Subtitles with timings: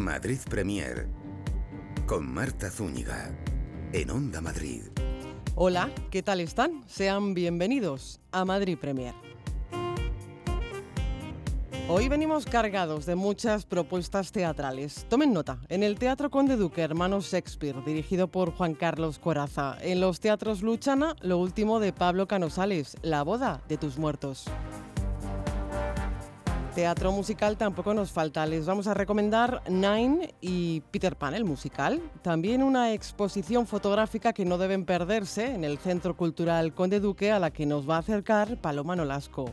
[0.00, 1.06] Madrid Premier
[2.06, 3.30] con Marta Zúñiga
[3.92, 4.82] en Onda Madrid.
[5.54, 6.82] Hola, ¿qué tal están?
[6.86, 9.14] Sean bienvenidos a Madrid Premier.
[11.88, 15.06] Hoy venimos cargados de muchas propuestas teatrales.
[15.08, 19.76] Tomen nota, en el Teatro Conde Duque, Hermanos Shakespeare, dirigido por Juan Carlos Coraza.
[19.82, 24.46] En los teatros Luchana, lo último de Pablo Canosales, La boda de tus muertos.
[26.80, 28.46] Teatro musical tampoco nos falta.
[28.46, 32.00] Les vamos a recomendar Nine y Peter Pan, el musical.
[32.22, 37.38] También una exposición fotográfica que no deben perderse en el Centro Cultural Conde Duque a
[37.38, 39.50] la que nos va a acercar Paloma Nolasco.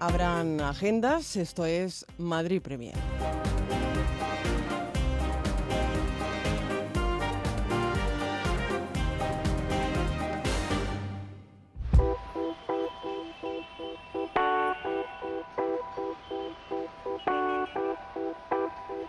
[0.00, 2.96] Habrán agendas, esto es Madrid Premier.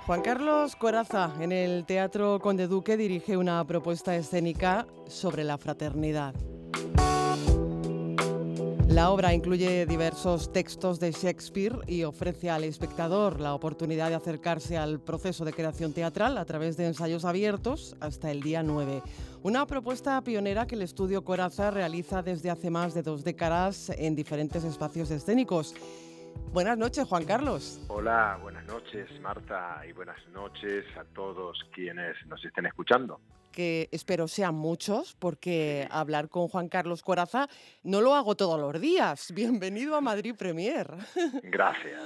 [0.05, 6.33] Juan Carlos Coraza en el Teatro Conde Duque dirige una propuesta escénica sobre la fraternidad.
[8.89, 14.77] La obra incluye diversos textos de Shakespeare y ofrece al espectador la oportunidad de acercarse
[14.77, 19.01] al proceso de creación teatral a través de ensayos abiertos hasta el día 9.
[19.41, 24.15] Una propuesta pionera que el estudio Coraza realiza desde hace más de dos décadas en
[24.15, 25.73] diferentes espacios escénicos.
[26.51, 27.81] Buenas noches, Juan Carlos.
[27.87, 33.19] Hola, buenas noches, Marta, y buenas noches a todos quienes nos estén escuchando
[33.53, 37.47] que espero sean muchos, porque hablar con Juan Carlos Coraza
[37.83, 39.31] no lo hago todos los días.
[39.33, 40.87] Bienvenido a Madrid Premier.
[41.43, 42.01] Gracias.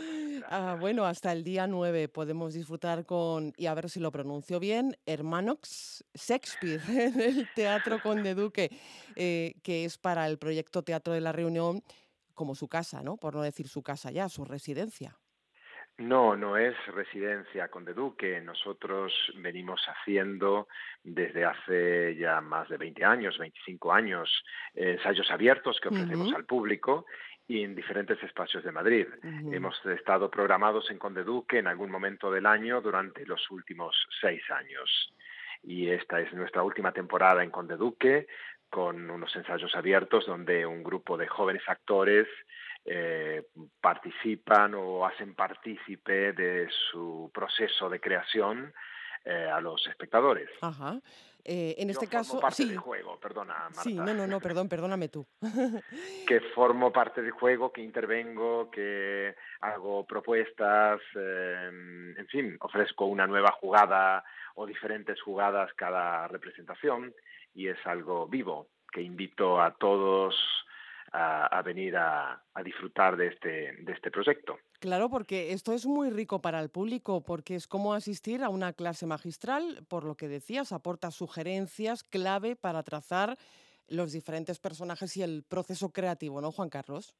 [0.49, 4.59] Ah, bueno, hasta el día 9 podemos disfrutar con, y a ver si lo pronuncio
[4.59, 8.69] bien, Hermanox Shakespeare en el Teatro Conde Duque,
[9.15, 11.81] eh, que es para el proyecto Teatro de la Reunión
[12.37, 13.17] como su casa, ¿no?
[13.17, 15.17] Por no decir su casa ya, su residencia.
[15.97, 18.39] No, no es residencia Conde Duque.
[18.39, 20.67] Nosotros venimos haciendo
[21.03, 24.29] desde hace ya más de 20 años, 25 años,
[24.75, 27.07] ensayos abiertos que ofrecemos al público
[27.47, 29.07] y en diferentes espacios de Madrid.
[29.51, 34.43] Hemos estado programados en Conde Duque en algún momento del año durante los últimos seis
[34.51, 35.11] años.
[35.63, 38.27] Y esta es nuestra última temporada en Conde Duque,
[38.69, 42.27] con unos ensayos abiertos donde un grupo de jóvenes actores
[42.85, 43.47] eh,
[43.81, 48.73] participan o hacen partícipe de su proceso de creación
[49.25, 50.49] eh, a los espectadores.
[50.61, 50.99] Ajá.
[51.43, 53.53] Eh, en este caso, parte del juego, perdona.
[53.55, 53.81] Marta.
[53.81, 55.27] Sí, no, no, no, perdón, perdóname tú.
[56.27, 63.51] que formo parte del juego, que intervengo, que hago propuestas, en fin, ofrezco una nueva
[63.51, 64.23] jugada
[64.55, 67.13] o diferentes jugadas cada representación
[67.57, 70.35] y es algo vivo que invito a todos
[71.11, 74.59] a, venir a, disfrutar de este, de este proyecto.
[74.79, 78.73] Claro, porque esto es muy rico para el público, porque es como asistir a una
[78.73, 83.37] clase magistral, por lo que decías, aporta sugerencias clave para trazar
[83.87, 87.15] los diferentes personajes y el proceso creativo, ¿no, Juan Carlos?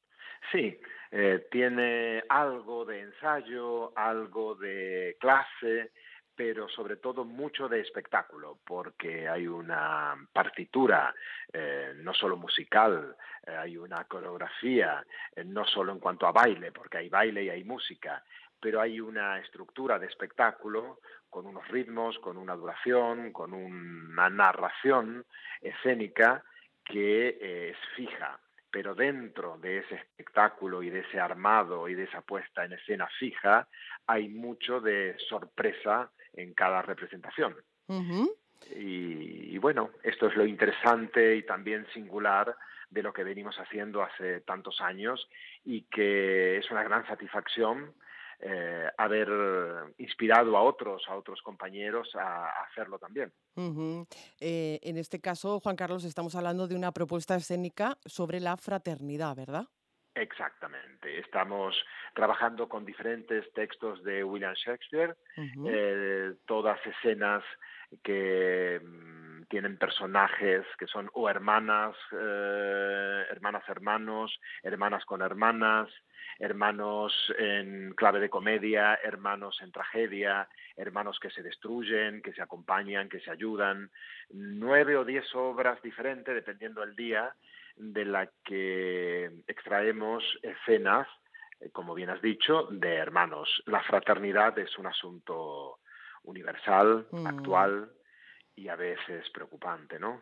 [0.52, 0.78] Sí,
[1.10, 5.90] eh, tiene algo de ensayo, algo de clase,
[6.38, 11.12] pero sobre todo mucho de espectáculo, porque hay una partitura,
[11.52, 15.04] eh, no solo musical, eh, hay una coreografía,
[15.34, 18.22] eh, no solo en cuanto a baile, porque hay baile y hay música,
[18.60, 25.26] pero hay una estructura de espectáculo con unos ritmos, con una duración, con una narración
[25.60, 26.44] escénica
[26.84, 28.38] que es fija,
[28.70, 33.08] pero dentro de ese espectáculo y de ese armado y de esa puesta en escena
[33.18, 33.66] fija
[34.06, 37.56] hay mucho de sorpresa en cada representación.
[38.70, 42.54] y, bueno, esto es lo interesante y también singular
[42.90, 45.28] de lo que venimos haciendo hace tantos años
[45.64, 47.94] y que es una gran satisfacción
[48.40, 49.28] eh, haber
[49.98, 53.32] inspirado a otros, a otros compañeros a, hacerlo también.
[54.40, 59.34] Eh, en este caso, Juan Carlos, estamos hablando de una propuesta escénica sobre la fraternidad,
[59.34, 59.66] ¿verdad?
[60.18, 61.18] Exactamente.
[61.20, 61.76] Estamos
[62.12, 67.44] trabajando con diferentes textos de William Shakespeare, eh, todas escenas
[68.02, 75.88] que mm, tienen personajes que son o hermanas, eh, hermanas hermanos, hermanas con hermanas,
[76.40, 83.08] hermanos en clave de comedia, hermanos en tragedia, hermanos que se destruyen, que se acompañan,
[83.08, 83.90] que se ayudan,
[84.30, 87.32] nueve o diez obras diferentes dependiendo del día
[87.78, 91.08] de la que extraemos escenas,
[91.60, 93.48] eh, como bien has dicho, de hermanos.
[93.66, 95.78] La fraternidad es un asunto
[96.24, 97.26] universal, mm.
[97.26, 97.90] actual,
[98.58, 100.20] y a veces preocupante, ¿no?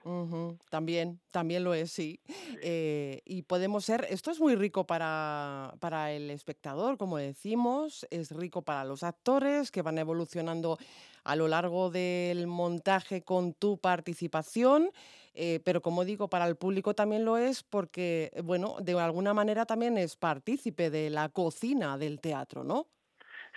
[0.69, 2.21] También, también lo es, sí.
[2.61, 8.31] Eh, y podemos ser, esto es muy rico para, para el espectador, como decimos, es
[8.33, 10.77] rico para los actores que van evolucionando
[11.25, 14.91] a lo largo del montaje con tu participación.
[15.39, 19.67] Eh, pero como digo, para el público también lo es porque, bueno, de alguna manera
[19.67, 22.87] también es partícipe de la cocina del teatro, ¿no?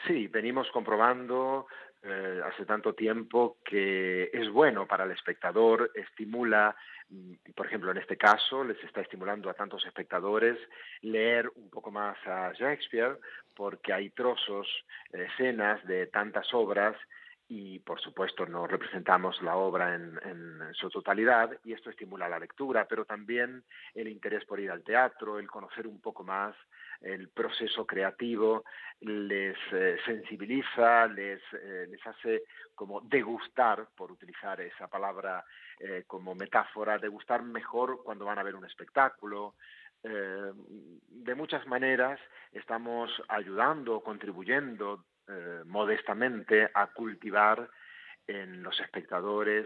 [0.06, 1.68] Sí, venimos comprobando
[2.04, 6.76] eh, hace tanto tiempo que es bueno para el espectador, estimula,
[7.10, 10.58] mm, por ejemplo, en este caso, les está estimulando a tantos espectadores
[11.02, 13.18] leer un poco más a Shakespeare,
[13.56, 14.68] porque hay trozos,
[15.12, 16.96] escenas de tantas obras
[17.52, 22.86] y por supuesto no representamos la obra en, su totalidad y esto estimula la lectura,
[22.88, 23.64] pero también
[23.96, 26.56] el interés por ir al teatro, el conocer un poco más
[27.02, 28.66] el proceso creativo,
[29.00, 32.44] les eh, sensibiliza, les, eh, les hace
[32.76, 35.44] como degustar, por utilizar esa palabra
[35.80, 39.56] eh, como metáfora, degustar mejor cuando van a ver un espectáculo,
[40.02, 42.22] de muchas maneras
[42.54, 45.04] estamos ayudando, contribuyendo
[45.66, 47.70] modestamente a cultivar
[48.28, 49.66] en los espectadores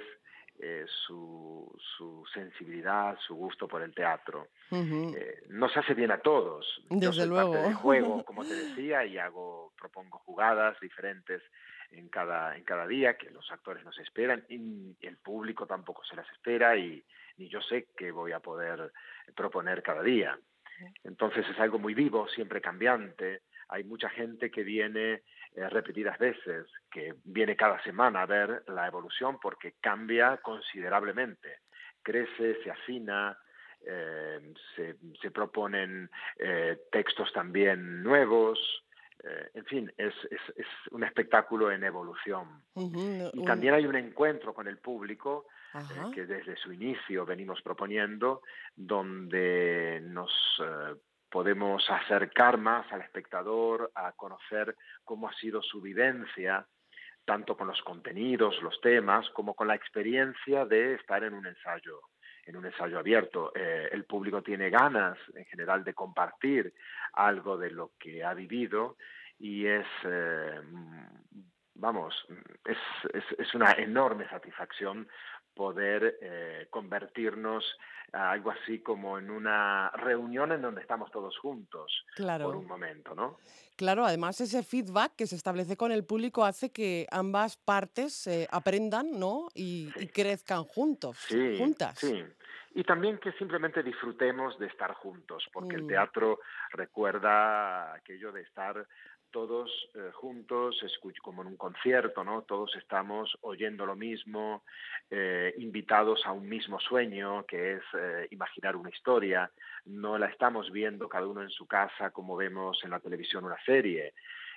[0.60, 4.50] eh, su, su, sensibilidad, su gusto por el teatro.
[4.71, 6.83] Eh, nos hace bien a todos.
[6.89, 7.54] Desde Yo soy luego.
[7.54, 11.42] Parte del juego, como te decía, y hago, propongo jugadas diferentes
[11.92, 16.15] en cada, en cada día que los actores nos esperan y el público tampoco se
[16.15, 17.04] las espera y
[17.38, 18.94] ni yo sé qué voy a poder
[19.36, 20.38] proponer cada día.
[21.04, 23.42] Entonces es algo muy vivo, siempre cambiante.
[23.69, 25.24] Hay mucha gente que viene
[25.56, 31.60] eh, repetidas veces, que viene cada semana a ver la evolución porque cambia considerablemente,
[32.02, 33.38] crece, se afina,
[33.86, 38.60] eh, se, se, proponen eh, textos también nuevos,
[39.24, 42.62] eh, en fin, es, es, es, un espectáculo en evolución.
[42.74, 43.32] Uh -huh.
[43.34, 45.48] Y también hay un encuentro con el público
[46.14, 48.44] que desde su inicio venimos proponiendo,
[48.76, 50.32] donde nos
[51.34, 56.68] podemos acercar más al espectador, a conocer cómo ha sido su vivencia,
[57.26, 62.02] tanto con los contenidos, los temas, como con la experiencia de estar en un ensayo
[62.46, 63.52] en un ensayo abierto.
[63.56, 66.74] Eh, el público tiene ganas, en general, de compartir
[67.14, 68.98] algo de lo que ha vivido
[69.40, 70.60] y es, eh,
[71.76, 72.14] vamos,
[72.66, 75.08] es, una enorme satisfacción
[75.56, 77.64] poder eh, convertirnos
[78.12, 82.46] a algo así como en una reunión en donde estamos todos juntos claro.
[82.46, 83.40] por un momento, ¿no?
[83.76, 88.48] Claro, además ese feedback que se establece con el público hace que ambas partes eh,
[88.52, 89.48] aprendan, ¿no?
[89.56, 90.04] Y, Sí.
[90.04, 91.98] y crezcan juntos, Sí, juntas.
[92.00, 92.24] sí.
[92.76, 95.88] Y también que simplemente disfrutemos de estar juntos, porque el Mm.
[95.88, 96.40] teatro
[96.72, 98.88] recuerda aquello de estar
[99.34, 100.80] todos eh, juntos,
[101.22, 102.44] como en un concierto, ¿no?
[102.44, 104.64] Todos estamos oyendo lo mismo,
[105.10, 109.52] eh, invitados a un mismo sueño, que es eh, imaginar una historia.
[109.86, 113.62] No la estamos viendo cada uno en su casa como vemos en la televisión una
[113.66, 114.14] serie.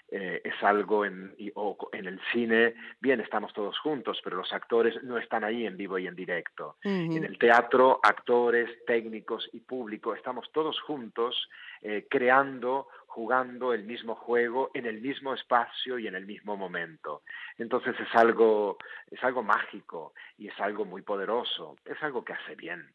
[0.09, 4.37] Eh, es algo en, y- o co- en el cine, bien, estamos todos juntos, pero
[4.37, 6.77] los actores no están ahí en vivo y en directo.
[7.17, 11.51] En el teatro, actores, técnicos y público, estamos todos juntos
[11.83, 17.23] eh, creando, jugando el mismo juego en el mismo espacio y en el mismo momento.
[17.57, 18.77] Entonces es algo,
[19.11, 22.93] es algo mágico y es algo muy poderoso, es algo que hace bien.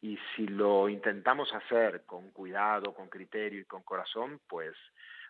[0.00, 4.76] Y si lo intentamos hacer con cuidado, con criterio y con corazón, pues,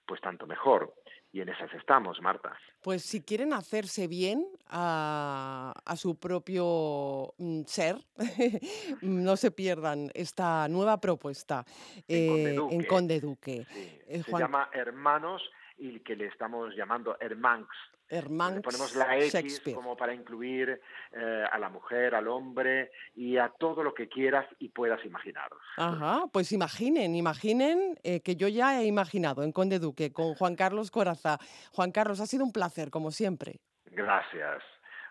[0.07, 0.95] pues tanto mejor.
[1.33, 2.57] Y en esas estamos, Marta.
[2.81, 7.97] Pues si quieren hacerse bien a, a su propio mm, ser,
[9.03, 11.65] no se pierdan esta nueva propuesta
[12.07, 12.87] En Conde eh, en Duque.
[12.87, 13.67] Conde Duque.
[13.69, 15.43] Sí, Eh, se llama Hermanos
[15.77, 17.69] y que le estamos llamando Hermanx.
[18.11, 20.81] Le Hermanx ponemos la X como para incluir
[21.13, 25.51] eh, a la mujer, al hombre y a todo lo que quieras y puedas imaginar.
[25.77, 30.57] Ajá, pues imaginen, imaginen eh, que yo ya he imaginado en Conde Duque con Juan
[30.57, 31.39] Carlos Coraza.
[31.73, 33.61] Juan Carlos, ha sido un placer, como siempre.
[33.87, 34.63] Gracias.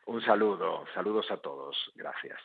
[0.06, 0.86] Un saludo.
[0.94, 1.76] Saludos a todos.
[1.96, 2.40] Gracias.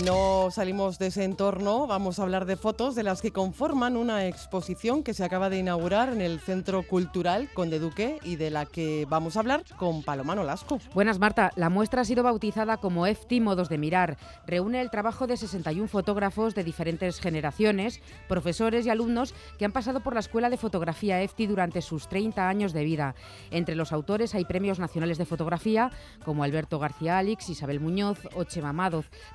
[0.00, 4.26] No salimos de ese entorno, vamos a hablar de fotos de las que conforman una
[4.26, 8.64] exposición que se acaba de inaugurar en el Centro Cultural Conde Duque y de la
[8.64, 10.80] que vamos a hablar con Paloma Nolasco.
[10.94, 11.52] Buenas, Marta.
[11.56, 14.16] La muestra ha sido bautizada como EFTI Modos de Mirar.
[14.46, 20.00] Reúne el trabajo de 61 fotógrafos de diferentes generaciones, profesores y alumnos que han pasado
[20.00, 23.14] por la Escuela de Fotografía EFTI durante sus 30 años de vida.
[23.50, 25.90] Entre los autores hay premios nacionales de fotografía
[26.24, 28.72] como Alberto García Alix, Isabel Muñoz o Chema.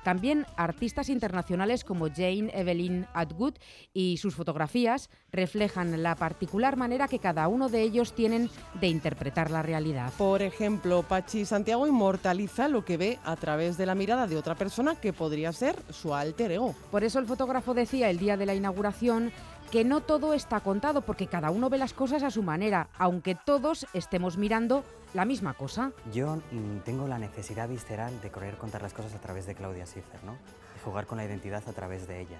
[0.02, 3.54] También artistas internacionales como Jane Evelyn Atwood
[3.92, 8.50] y sus fotografías reflejan la particular manera que cada uno de ellos tienen
[8.80, 10.12] de interpretar la realidad.
[10.16, 14.54] Por ejemplo, Pachi Santiago inmortaliza lo que ve a través de la mirada de otra
[14.54, 16.74] persona que podría ser su alter ego.
[16.90, 19.32] Por eso el fotógrafo decía el día de la inauguración
[19.70, 23.34] que no todo está contado porque cada uno ve las cosas a su manera, aunque
[23.34, 24.84] todos estemos mirando
[25.14, 25.92] la misma cosa.
[26.12, 29.86] Yo mm, tengo la necesidad visceral de querer contar las cosas a través de Claudia
[29.86, 30.36] Schiffer, ¿no?
[30.76, 32.38] Y jugar con la identidad a través de ella.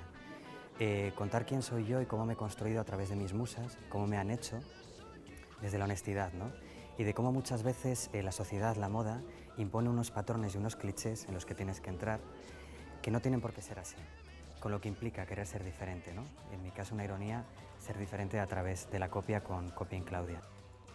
[0.79, 3.79] Eh, contar quién soy yo y cómo me he construido a través de mis musas,
[3.89, 4.61] cómo me han hecho,
[5.61, 6.53] desde la honestidad, ¿no?
[6.99, 9.23] Y de cómo muchas veces eh, la sociedad, la moda,
[9.57, 12.21] impone unos patrones y unos clichés en los que tienes que entrar
[13.03, 13.97] que no tienen por qué ser así
[14.61, 16.25] con lo que implica querer ser diferente, ¿no?
[16.53, 17.45] En mi caso una ironía,
[17.79, 20.43] ser diferente a través de la copia con Copia en Claudia.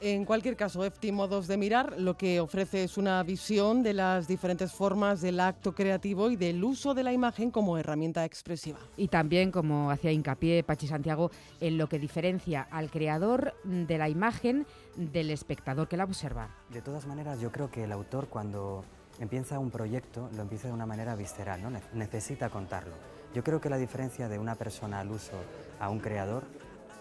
[0.05, 4.27] En cualquier caso, EFTI Modos de Mirar lo que ofrece es una visión de las
[4.27, 8.79] diferentes formas del acto creativo y del uso de la imagen como herramienta expresiva.
[8.97, 11.31] Y también, como hacía hincapié Pachi Santiago,
[11.61, 14.67] en lo que diferencia al creador de la imagen
[14.97, 16.49] del espectador que la observa.
[16.69, 18.83] De todas maneras, yo creo que el autor cuando
[19.19, 21.71] empieza un proyecto lo empieza de una manera visceral, ¿no?
[21.93, 22.93] necesita contarlo
[23.33, 25.33] yo creo que la diferencia de una persona al uso
[25.79, 26.43] a un creador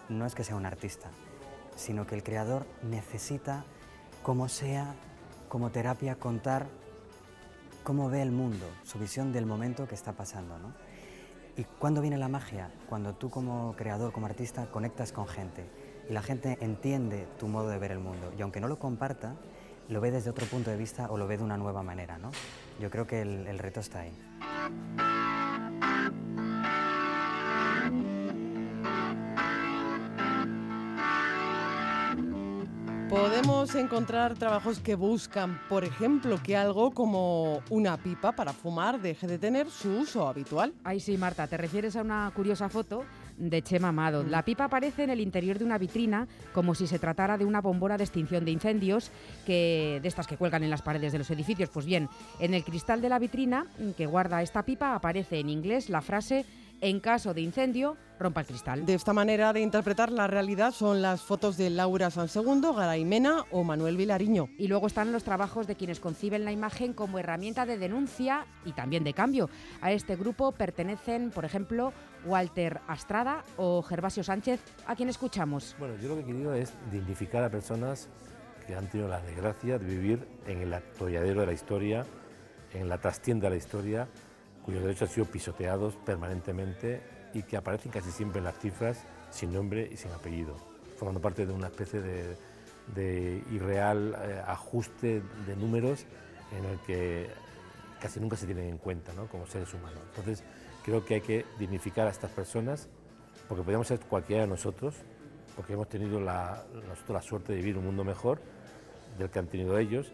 [0.08, 1.10] no es que sea un artista,
[1.76, 3.64] sino que el creador necesita,
[4.22, 4.94] como sea,
[5.48, 6.66] como terapia, contar
[7.82, 10.58] cómo ve el mundo, su visión del momento que está pasando.
[10.58, 10.72] ¿no?
[11.56, 12.70] ¿Y cuándo viene la magia?
[12.88, 15.68] Cuando tú como creador, como artista, conectas con gente
[16.08, 18.32] y la gente entiende tu modo de ver el mundo.
[18.38, 19.34] Y aunque no lo comparta,
[19.88, 22.18] lo ve desde otro punto de vista o lo ve de una nueva manera.
[22.18, 22.30] ¿no?
[22.80, 25.21] Yo creo que el, el reto está ahí.
[33.12, 39.26] Podemos encontrar trabajos que buscan, por ejemplo, que algo como una pipa para fumar deje
[39.26, 40.72] de tener su uso habitual.
[40.82, 43.04] Ay, sí, Marta, te refieres a una curiosa foto
[43.36, 44.22] de Chema Amado.
[44.22, 47.60] La pipa aparece en el interior de una vitrina como si se tratara de una
[47.60, 49.10] bombona de extinción de incendios
[49.44, 51.68] que de estas que cuelgan en las paredes de los edificios.
[51.68, 52.08] Pues bien,
[52.40, 56.46] en el cristal de la vitrina que guarda esta pipa aparece en inglés la frase
[56.82, 58.84] en caso de incendio, rompa el cristal.
[58.84, 63.44] De esta manera de interpretar la realidad son las fotos de Laura Sansegundo, Garay Mena
[63.52, 64.48] o Manuel Vilariño.
[64.58, 68.72] Y luego están los trabajos de quienes conciben la imagen como herramienta de denuncia y
[68.72, 69.48] también de cambio.
[69.80, 71.92] A este grupo pertenecen, por ejemplo,
[72.26, 75.76] Walter Astrada o Gervasio Sánchez, a quien escuchamos.
[75.78, 78.08] Bueno, yo lo que he querido es dignificar a personas
[78.66, 82.04] que han tenido la desgracia de vivir en el atolladero de la historia,
[82.74, 84.08] en la trastienda de la historia,
[84.64, 87.02] cuyos derechos han sido pisoteados permanentemente
[87.34, 90.56] y que aparecen casi siempre en las cifras sin nombre y sin apellido,
[90.98, 96.04] formando parte de una especie de, irreal eh, ajuste de números
[96.56, 97.30] en el que
[98.00, 100.00] casi nunca se tienen en cuenta como seres humanos.
[100.10, 100.42] Entonces,
[100.84, 102.88] creo que hay que dignificar a estas personas,
[103.48, 104.96] porque podríamos ser cualquiera de nosotros,
[105.56, 108.40] porque hemos tenido la, nosotros la suerte de vivir un mundo mejor
[109.18, 110.12] del que han tenido ellos,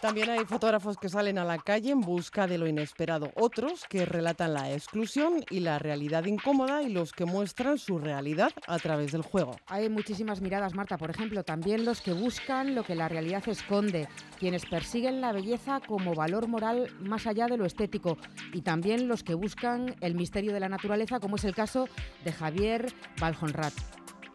[0.00, 4.06] También hay fotógrafos que salen a la calle en busca de lo inesperado, otros que
[4.06, 9.10] relatan la exclusión y la realidad incómoda y los que muestran su realidad a través
[9.10, 9.56] del juego.
[9.66, 14.08] Hay muchísimas miradas, Marta, por ejemplo, también los que buscan lo que la realidad esconde,
[14.38, 18.18] quienes persiguen la belleza como valor moral más allá de lo estético
[18.52, 21.88] y también los que buscan el misterio de la naturaleza, como es el caso
[22.24, 23.74] de Javier Baljonrat.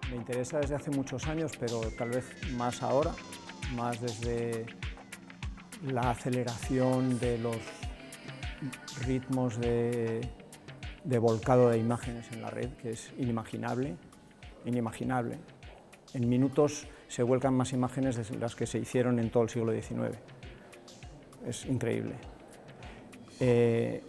[0.10, 2.25] Me interesa desde hace muchos años, pero tal vez
[2.58, 3.13] más ahora,
[3.77, 4.65] más desde
[5.85, 7.57] la aceleración de los
[9.05, 10.21] ritmos de,
[11.19, 13.95] volcado de imágenes en la red, que es inimaginable,
[14.65, 15.37] inimaginable.
[16.13, 19.71] En minutos se vuelcan más imágenes de las que se hicieron en todo el siglo
[19.73, 20.17] XIX.
[21.45, 22.15] Es increíble.
[23.39, 24.01] Eh,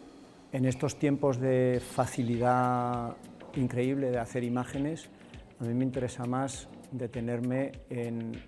[0.52, 3.16] en estos tiempos de facilidad
[3.56, 5.08] increíble de hacer imágenes,
[5.58, 8.40] a mí me interesa más detenerme en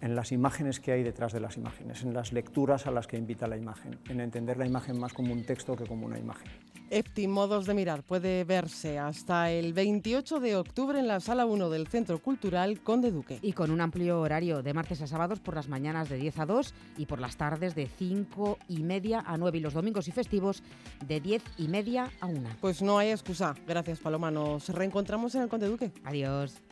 [0.00, 3.16] en las imágenes que hay detrás de las imágenes, en las lecturas a las que
[3.16, 6.48] invita la imagen, en entender la imagen más como un texto que como una imagen.
[6.88, 11.68] EFTI Modos de Mirar puede verse hasta el 28 de octubre en la Sala 1
[11.68, 13.40] del Centro Cultural Conde Duque.
[13.42, 16.46] Y con un amplio horario de martes a sábados por las mañanas de 10 a
[16.46, 20.12] 2 y por las tardes de 5 y media a 9 y los domingos y
[20.12, 20.62] festivos
[21.04, 22.50] de 10 y media a 1.
[22.60, 23.54] Pues no hay excusa.
[23.66, 24.30] Gracias Paloma.
[24.30, 25.90] Nos reencontramos en el Conde Duque.
[26.04, 26.62] Adiós.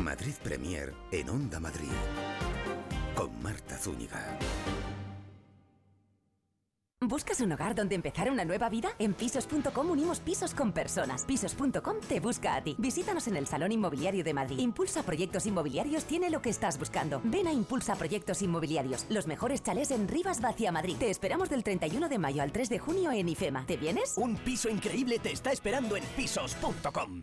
[0.00, 1.92] Madrid Premier en Onda Madrid
[3.14, 4.38] con Marta Zúñiga.
[7.02, 8.90] ¿Buscas un hogar donde empezar una nueva vida?
[8.98, 11.24] En pisos.com unimos pisos con personas.
[11.24, 12.76] Pisos.com te busca a ti.
[12.78, 14.58] Visítanos en el Salón Inmobiliario de Madrid.
[14.58, 17.22] Impulsa Proyectos Inmobiliarios tiene lo que estás buscando.
[17.24, 20.96] Ven a Impulsa Proyectos Inmobiliarios, los mejores chalés en Rivas Vacia Madrid.
[20.98, 23.64] Te esperamos del 31 de mayo al 3 de junio en IFEMA.
[23.64, 24.18] ¿Te vienes?
[24.18, 27.22] Un piso increíble te está esperando en pisos.com.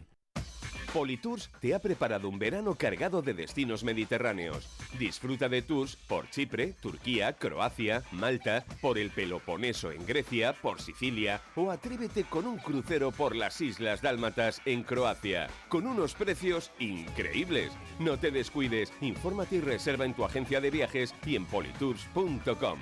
[0.93, 4.67] Politours te ha preparado un verano cargado de destinos mediterráneos.
[4.97, 11.41] Disfruta de tours por Chipre, Turquía, Croacia, Malta, por el Peloponeso en Grecia, por Sicilia
[11.55, 17.71] o atrévete con un crucero por las Islas Dálmatas en Croacia, con unos precios increíbles.
[17.99, 22.79] No te descuides, infórmate y reserva en tu agencia de viajes y en politours.com.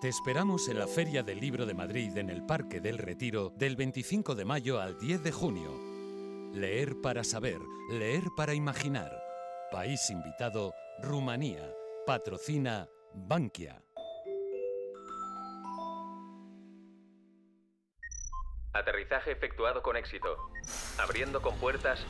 [0.00, 3.76] Te esperamos en la Feria del Libro de Madrid en el Parque del Retiro del
[3.76, 5.70] 25 de mayo al 10 de junio.
[6.52, 9.10] Leer para saber, leer para imaginar.
[9.72, 11.72] País invitado, Rumanía.
[12.06, 13.82] Patrocina Bankia.
[18.74, 20.36] Aterrizaje efectuado con éxito.
[20.98, 22.06] Abriendo con puertas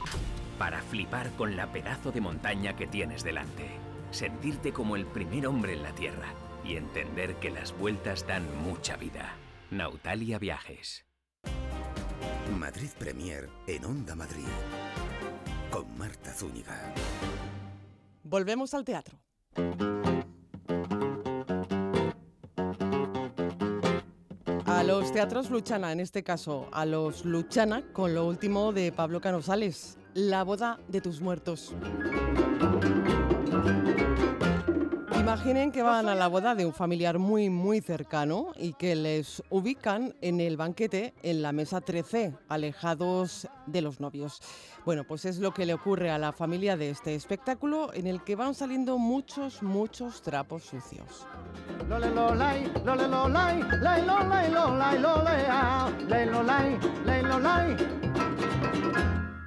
[0.59, 3.71] para flipar con la pedazo de montaña que tienes delante.
[4.11, 6.35] Sentirte como el primer hombre en la Tierra
[6.69, 9.37] y entender que las vueltas dan mucha vida.
[9.71, 11.05] Nautalia Viajes.
[12.59, 14.47] Madrid Premier en Onda Madrid.
[15.71, 16.95] Con Marta Zúñiga.
[18.23, 19.19] Volvemos al teatro.
[24.65, 29.21] A los teatros Luchana, en este caso, a los Luchana, con lo último de Pablo
[29.21, 31.75] Canosales, La boda de tus muertos.
[35.37, 39.43] Imaginen que van a la boda de un familiar muy, muy cercano y que les
[39.50, 44.40] ubican en el banquete en la mesa 13, alejados de los novios.
[44.87, 48.25] Bueno, pues es lo que le ocurre a la familia de este espectáculo en el
[48.25, 51.26] que van saliendo muchos, muchos trapos sucios.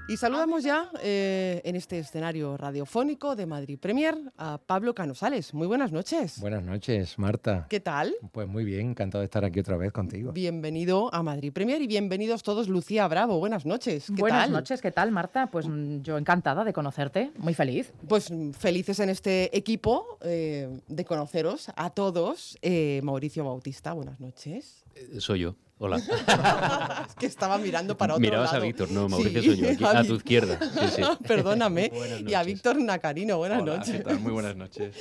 [0.09, 5.53] Y saludamos ya eh, en este escenario radiofónico de Madrid Premier a Pablo Canosales.
[5.53, 6.39] Muy buenas noches.
[6.41, 7.67] Buenas noches, Marta.
[7.69, 8.15] ¿Qué tal?
[8.31, 10.31] Pues muy bien, encantado de estar aquí otra vez contigo.
[10.31, 13.37] Bienvenido a Madrid Premier y bienvenidos todos, Lucía Bravo.
[13.37, 14.07] Buenas noches.
[14.07, 14.51] ¿Qué buenas tal?
[14.51, 15.51] noches, ¿qué tal, Marta?
[15.51, 17.93] Pues mm, yo encantada de conocerte, muy feliz.
[18.07, 22.57] Pues mm, felices en este equipo eh, de conoceros a todos.
[22.63, 24.83] Eh, Mauricio Bautista, buenas noches.
[25.19, 25.55] soy yo.
[25.81, 25.95] Hola.
[27.07, 28.63] es que estaba mirando para otro Mirabas lado.
[28.63, 30.59] a Víctor, no, Mauricio soy yo, aquí, a, tu izquierda.
[30.59, 31.01] Sí, sí.
[31.27, 31.89] Perdóname.
[32.27, 33.95] y a Víctor Nacarino, buenas Hola, noches.
[33.95, 34.19] ¿qué tal?
[34.19, 34.93] Muy buenas noches.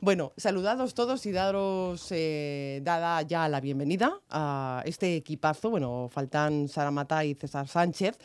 [0.00, 5.68] Bueno, saludados todos y daros eh, dada ya la bienvenida a este equipazo.
[5.68, 8.16] Bueno, faltan Sara Mata y César Sánchez.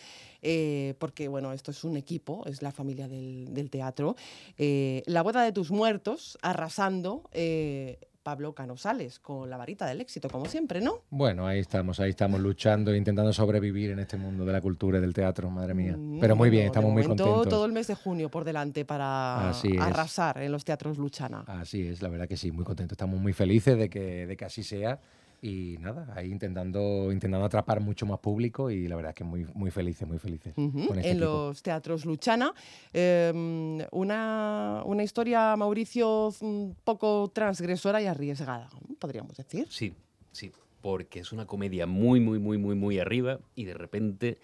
[0.41, 4.15] Eh, porque bueno, esto es un equipo, es la familia del, del teatro.
[4.57, 10.27] Eh, la boda de tus muertos, arrasando, eh, Pablo Canosales, con la varita del éxito,
[10.29, 11.03] como siempre, ¿no?
[11.09, 15.01] Bueno, ahí estamos, ahí estamos luchando, intentando sobrevivir en este mundo de la cultura y
[15.01, 15.95] del teatro, madre mía.
[15.97, 17.47] Mm, Pero muy bien, estamos muy contentos.
[17.47, 21.45] Todo el mes de junio por delante para arrasar en los teatros Luchana.
[21.47, 22.95] Así es, la verdad que sí, muy contentos.
[22.97, 24.99] Estamos muy felices de que, de que así sea.
[25.47, 29.47] Y nada, ahí intentando, intentando atrapar mucho más público y la verdad es que muy,
[29.53, 30.53] muy felices, muy felices.
[30.53, 31.25] Con este en equipo.
[31.25, 32.53] los teatros Luchana.
[32.91, 33.31] Eh,
[33.91, 39.67] una, una historia, Mauricio, un poco transgresora y arriesgada, podríamos decir.
[39.69, 39.93] Sí,
[40.33, 44.39] sí, porque es una comedia muy, muy, muy, muy, muy arriba y de repente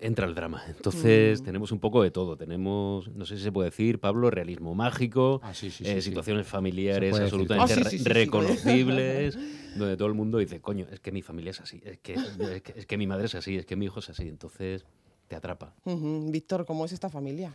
[0.00, 0.62] entra el drama.
[0.68, 1.44] Entonces Mm.
[1.44, 2.36] tenemos un poco de todo.
[2.36, 6.02] Tenemos, no sé si se puede decir, Pablo, realismo mágico, Ah, sí, sí, eh, sí,
[6.02, 7.72] situaciones Se familiares absolutamente.
[7.74, 9.38] Ah, re- sí, sí, sí, sí, reconocibles,
[9.74, 12.62] donde todo el mundo dice, coño, es que mi familia es así, es que, es
[12.62, 14.28] que, es que mi madre es así, es que mi hijo es así.
[14.28, 14.84] Entonces
[15.28, 15.74] te atrapa.
[15.84, 17.52] Víctor, ¿cómo es esta familia?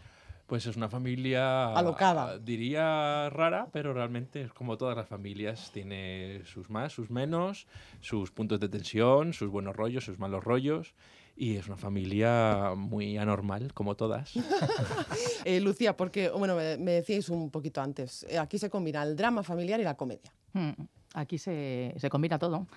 [0.47, 1.73] Pues es una familia...
[1.73, 2.39] Alocada.
[2.39, 5.71] Diría rara, pero realmente es como todas las familias.
[5.73, 7.67] Tiene sus más, sus menos,
[7.99, 10.93] sus puntos de tensión, sus buenos rollos, sus malos rollos.
[11.35, 14.33] Y es una familia muy anormal, como todas.
[15.45, 19.15] Eh, Lucía, porque bueno, me, me decíais un poquito antes, eh, aquí se combina el
[19.15, 20.33] drama familiar y la comedia.
[20.51, 20.71] Mm,
[21.13, 22.67] Aquí se, se combina todo.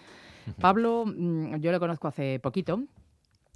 [0.61, 2.83] Pablo, mm, yo le conozco hace poquito.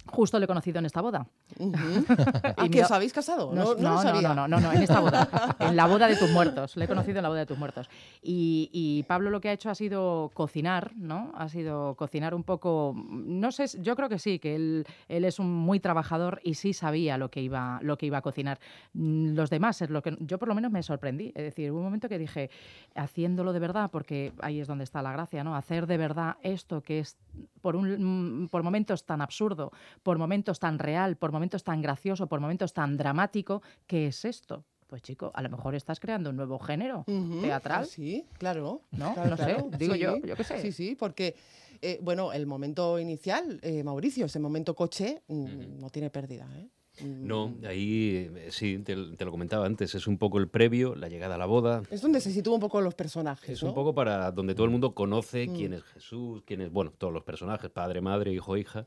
[0.07, 1.27] Justo le he conocido en esta boda.
[1.59, 1.73] Ujú.
[2.57, 3.51] Y ¿A que os habéis casado?
[3.53, 4.33] No, No, no lo sabía.
[4.33, 5.27] no, no, no, en esta boda.
[5.59, 6.75] En la boda de tus muertos.
[6.77, 7.89] Le he conocido en la boda de tus muertos.
[8.21, 11.31] Y, y Pablo lo que ha hecho ha sido cocinar, ¿no?
[11.35, 12.93] Ha sido cocinar un poco.
[12.95, 16.73] No sé, yo creo que sí, que él, él es un muy trabajador y sí
[16.73, 18.59] sabía lo que iba, lo que iba a cocinar.
[18.93, 21.31] Mm, Los demás, es lo que yo por lo menos me sorprendí.
[21.35, 22.49] Es decir, hubo un momento que dije,
[22.95, 25.55] haciéndolo de verdad, porque ahí es donde está la gracia, ¿no?
[25.55, 27.17] Hacer de verdad esto que es
[27.61, 29.71] por, un, mm, por momentos tan absurdo,
[30.03, 34.65] por momentos tan real, por momentos tan gracioso, por momentos tan dramático, ¿qué es esto?
[34.87, 37.05] pues chico, a lo mejor estás creando un nuevo género
[37.41, 37.85] teatral.
[37.85, 38.81] Sí, claro.
[38.91, 39.13] ¿No?
[39.13, 39.69] claro, No sé, claro.
[39.77, 40.61] digo Sí, yo, yo qué sé.
[40.61, 41.35] Sí, sí, porque,
[41.81, 46.69] eh, bueno, el momento inicial, eh, Mauricio, ese momento coche, mm, no tiene pérdida, ¿eh?
[47.01, 50.95] Mm, No, ahí eh, sí, te, te lo comentaba antes, es un poco el previo,
[50.95, 51.81] la llegada a la boda.
[51.89, 53.69] Es donde se sitúan un poco los personajes, Es ¿no?
[53.69, 55.55] un poco para donde todo el mundo conoce Mm.
[55.55, 58.85] quién es Jesús, quién es, bueno, todos los personajes, padre, madre, hijo, hija,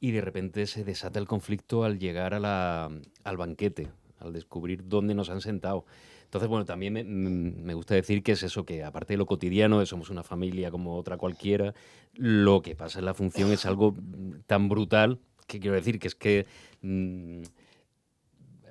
[0.00, 2.90] y de repente se desata el conflicto al llegar a la,
[3.24, 3.88] al banquete,
[4.20, 5.84] al descubrir dónde nos han sentado.
[6.24, 9.26] Entonces, bueno, también me, mm, me gusta decir que es eso, que aparte de lo
[9.26, 11.72] cotidiano, de somos una familia como otra cualquiera,
[12.14, 16.08] lo que pasa en la función es algo mm, tan brutal que quiero decir que
[16.08, 16.46] es que...
[16.82, 17.42] mm,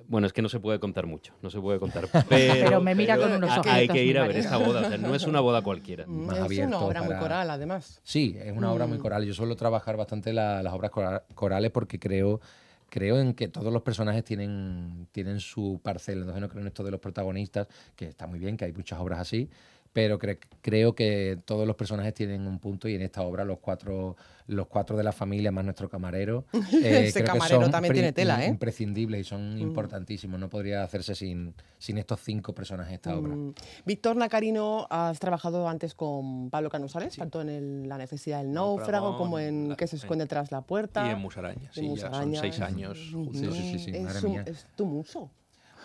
[0.08, 2.08] bueno, es que no se puede contar mucho, no se puede contar.
[2.30, 4.90] Pero, Pero me mira con unos hay ojitos, que ir a ver esta boda, o
[4.90, 6.06] sea, no es una boda cualquiera.
[6.06, 8.02] Mm, más es abierto una obra muy coral, además.
[8.04, 9.02] Sí, es una obra muy Mm.
[9.02, 9.26] coral.
[9.26, 12.40] Yo suelo trabajar bastante la- las obras cora- corales porque creo,
[12.88, 16.20] creo en que todos los personajes tienen, tienen su parcela.
[16.22, 19.00] Entonces no creo en esto de los protagonistas, que está muy bien, que hay muchas
[19.00, 19.50] obras así,
[19.96, 23.60] pero cre- creo que todos los personajes tienen un punto y en esta obra los
[23.60, 27.72] cuatro, los cuatro de la familia más nuestro camarero, eh, Ese creo que camarero son
[27.72, 28.50] también tiene tela, ¿eh?
[28.50, 29.60] imprescindibles y son Mm.
[29.62, 30.38] importantísimos.
[30.38, 33.34] No podría hacerse sin, sin estos cinco personajes esta obra.
[33.38, 33.54] Mm.
[33.86, 38.82] Víctor Nacarino, has trabajado antes con Pablo Canusales, tanto en el- La necesidad del náufrago
[39.06, 41.08] Náufrago, como en la- Que se esconde tras la puerta.
[41.08, 42.42] Y en Musaraña, de sí, ya son Musaraña.
[42.42, 43.38] seis años juntos.
[43.38, 44.44] Sí, sí, sí, sí, es, un- mía.
[44.46, 45.32] es tu muso.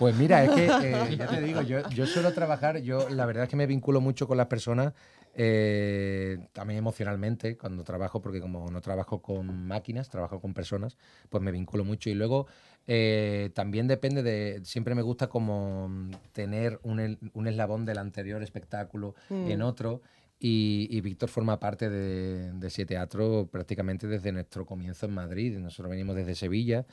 [0.00, 3.44] Pues mira, es que eh, ya te digo, yo, yo suelo trabajar, yo la verdad
[3.44, 4.94] es que me vinculo mucho con las personas,
[5.34, 10.96] eh, también emocionalmente, cuando trabajo, porque como no trabajo con máquinas, trabajo con personas,
[11.28, 12.08] pues me vinculo mucho.
[12.08, 12.46] Y luego
[12.86, 18.42] eh, también depende de, siempre me gusta como mm, tener un, un eslabón del anterior
[18.42, 19.50] espectáculo Mm.
[19.50, 20.00] en otro.
[20.42, 25.58] Y, y Víctor forma parte de, de ese teatro prácticamente desde nuestro comienzo en Madrid.
[25.58, 26.86] Nosotros venimos desde Sevilla.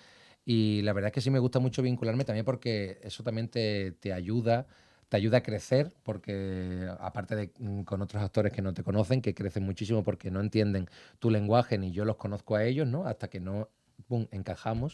[0.50, 3.92] Y la verdad es que sí me gusta mucho vincularme también porque eso también te,
[3.92, 4.66] te ayuda,
[5.10, 9.22] te ayuda a crecer, porque aparte de mm, con otros actores que no te conocen,
[9.22, 10.88] que crecen muchísimo porque no entienden
[11.20, 13.06] tu lenguaje ni yo los conozco a ellos, ¿no?
[13.08, 13.68] Hasta que no
[14.08, 14.94] pum, encajamos.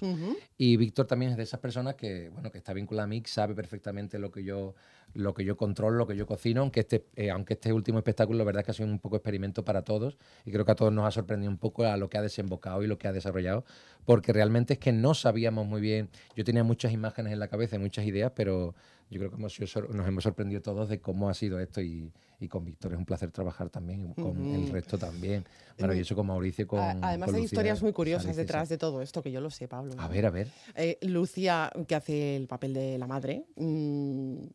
[0.57, 3.55] Y Víctor también es de esas personas que, bueno, que está vinculado a mí, sabe
[3.55, 4.75] perfectamente lo que yo,
[5.13, 8.39] lo que yo controlo, lo que yo cocino, aunque este, eh, aunque este último espectáculo,
[8.39, 10.17] la verdad es que ha sido un poco experimento para todos.
[10.45, 12.83] Y creo que a todos nos ha sorprendido un poco a lo que ha desembocado
[12.83, 13.65] y lo que ha desarrollado,
[14.05, 17.75] porque realmente es que no sabíamos muy bien, yo tenía muchas imágenes en la cabeza,
[17.75, 18.75] y muchas ideas, pero
[19.13, 22.47] yo creo que hemos nos hemos sorprendido todos de cómo ha sido esto y, y
[22.47, 25.45] con Víctor es un placer trabajar también, y con el resto también,
[25.79, 29.21] maravilloso con Mauricio, con Además con hay Lucía historias muy curiosas detrás de todo esto,
[29.21, 29.93] que yo lo sé, Pablo.
[29.97, 30.49] A ver, a ver.
[30.75, 34.45] Eh, Lucia, que hace el papel de la madre, mm,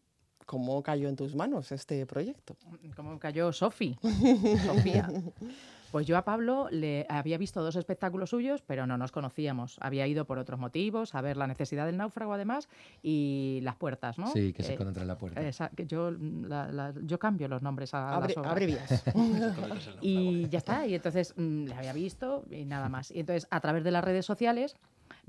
[0.44, 2.56] ¿cómo cayó en tus manos este proyecto?
[2.96, 3.96] ¿Cómo cayó Sofi?
[4.66, 5.10] Sofía.
[5.90, 9.76] Pues yo a Pablo le había visto dos espectáculos suyos, pero no nos conocíamos.
[9.80, 12.68] Había ido por otros motivos, a ver la necesidad del náufrago además
[13.02, 14.26] y las puertas, ¿no?
[14.28, 15.40] Sí, que se Eh, esconde tras la puerta.
[15.40, 18.52] esa- que yo, la- la- yo cambio los nombres a Abre- las obras.
[18.52, 19.04] abrevias.
[20.02, 20.86] y ya está.
[20.86, 23.10] Y entonces mm, le había visto y nada más.
[23.10, 24.76] Y entonces a través de las redes sociales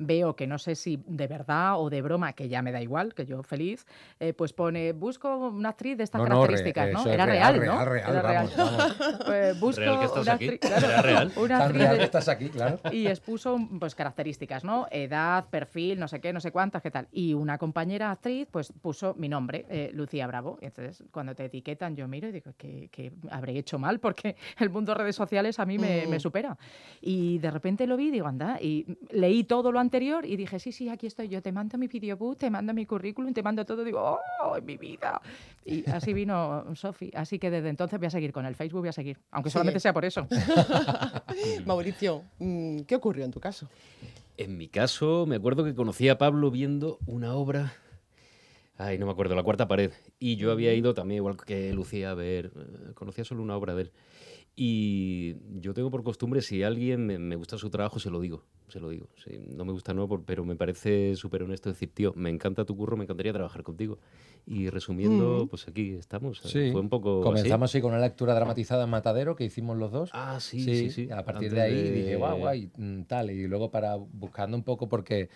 [0.02, 3.14] veo que no sé si de verdad o de broma, que ya me da igual,
[3.14, 3.86] que yo feliz,
[4.20, 7.00] eh, pues pone, busco una actriz de estas No, no, re- características, ¿no?
[7.02, 7.86] es Era real, real, ¿no?
[7.86, 8.96] real, real, Era vamos, vamos.
[9.26, 10.48] Pues busco Real que estás una aquí.
[10.48, 11.32] actriz- claro, Era real.
[11.36, 12.80] una Tan actriz real de- que estás aquí, claro.
[12.94, 14.88] y expuso pues características, ¿no?
[14.90, 17.10] Edad, perfil, no sé qué, no sé cuántas, qué tal.
[17.12, 20.58] Y una compañera actriz pues puso mi nombre, eh, Lucía Bravo.
[20.62, 24.38] Y entonces cuando te etiquetan yo miro y digo que, que habré hecho mal porque
[24.60, 26.22] el mundo de redes sociales a mí me, me Mm.
[26.22, 26.58] supera.
[27.02, 29.89] Y de repente lo vi y digo, anda, y leí todo lo anterior
[30.24, 33.34] y dije, sí, sí, aquí estoy yo, te mando mi videobook, te mando mi currículum,
[33.34, 35.22] te mando todo, digo, ¡oh, en mi vida!
[35.66, 37.12] Y así vino Sofi.
[37.16, 39.54] Así que desde entonces voy a seguir con el Facebook, voy a seguir, aunque Sí.
[39.54, 40.28] solamente sea por eso.
[41.66, 43.68] Mauricio, mm, ¿qué ocurrió en tu caso?
[44.38, 47.74] En mi caso, me acuerdo que conocí a Pablo viendo una obra.
[48.78, 49.92] Ay, no me acuerdo, La Cuarta Pared.
[50.20, 52.52] Y yo había ido también, igual que Lucía, a ver.
[52.56, 53.92] eh, Conocía solo una obra de él.
[54.56, 58.46] Y yo tengo por costumbre, si alguien me, me gusta su trabajo, se lo digo.
[58.70, 59.08] Se lo digo.
[59.56, 62.96] No me gusta, no, pero me parece súper honesto decir, tío, me encanta tu curro,
[62.96, 63.98] me encantaría trabajar contigo.
[64.46, 65.48] Y resumiendo, Mm.
[65.50, 66.40] pues aquí estamos.
[66.44, 67.22] Sí, Fue un poco.
[67.22, 70.10] comenzamos así con una lectura dramatizada en Matadero que hicimos los dos.
[70.14, 71.12] Ah, sí, sí, sí.
[71.12, 73.32] A partir Antes de ahí de- dije, guau, guay, mm, tal.
[73.32, 75.30] Y luego para buscando un poco porque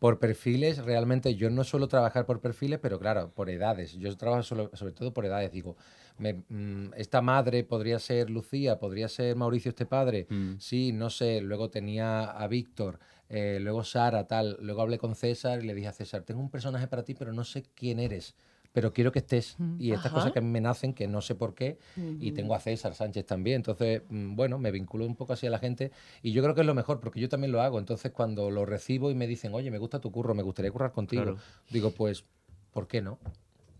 [0.00, 3.92] por perfiles, realmente yo no suelo trabajar por perfiles, pero claro, por edades.
[3.98, 5.52] Yo trabajo solo- sobre todo por edades.
[5.52, 5.76] Digo,
[6.18, 10.26] me- mm, esta madre podría ser Lucía, podría ser Mauricio este padre.
[10.28, 10.54] Mm.
[10.58, 11.40] Sí, no sé.
[11.42, 14.56] Luego tenía a Víctor, eh, luego Sara, tal.
[14.60, 17.32] Luego hablé con César y le dije a César, tengo un personaje para ti, pero
[17.32, 18.34] no sé quién eres.
[18.72, 19.56] Pero quiero que estés.
[19.58, 19.76] Mm.
[19.80, 20.14] Y estas Ajá.
[20.14, 21.78] cosas que a mí me nacen, que no sé por qué.
[21.96, 22.34] Y Ujú.
[22.34, 23.56] tengo a César Sánchez también.
[23.56, 25.90] Entonces, mm, bueno, me vinculo un poco así a la gente.
[26.22, 27.78] Y yo creo que es lo mejor, porque yo también lo hago.
[27.78, 30.92] Entonces, cuando lo recibo y me dicen, oye, me gusta tu curro, me gustaría currar
[30.92, 31.38] contigo, Claro.
[31.70, 32.24] digo, pues
[32.72, 33.18] ¿por qué no?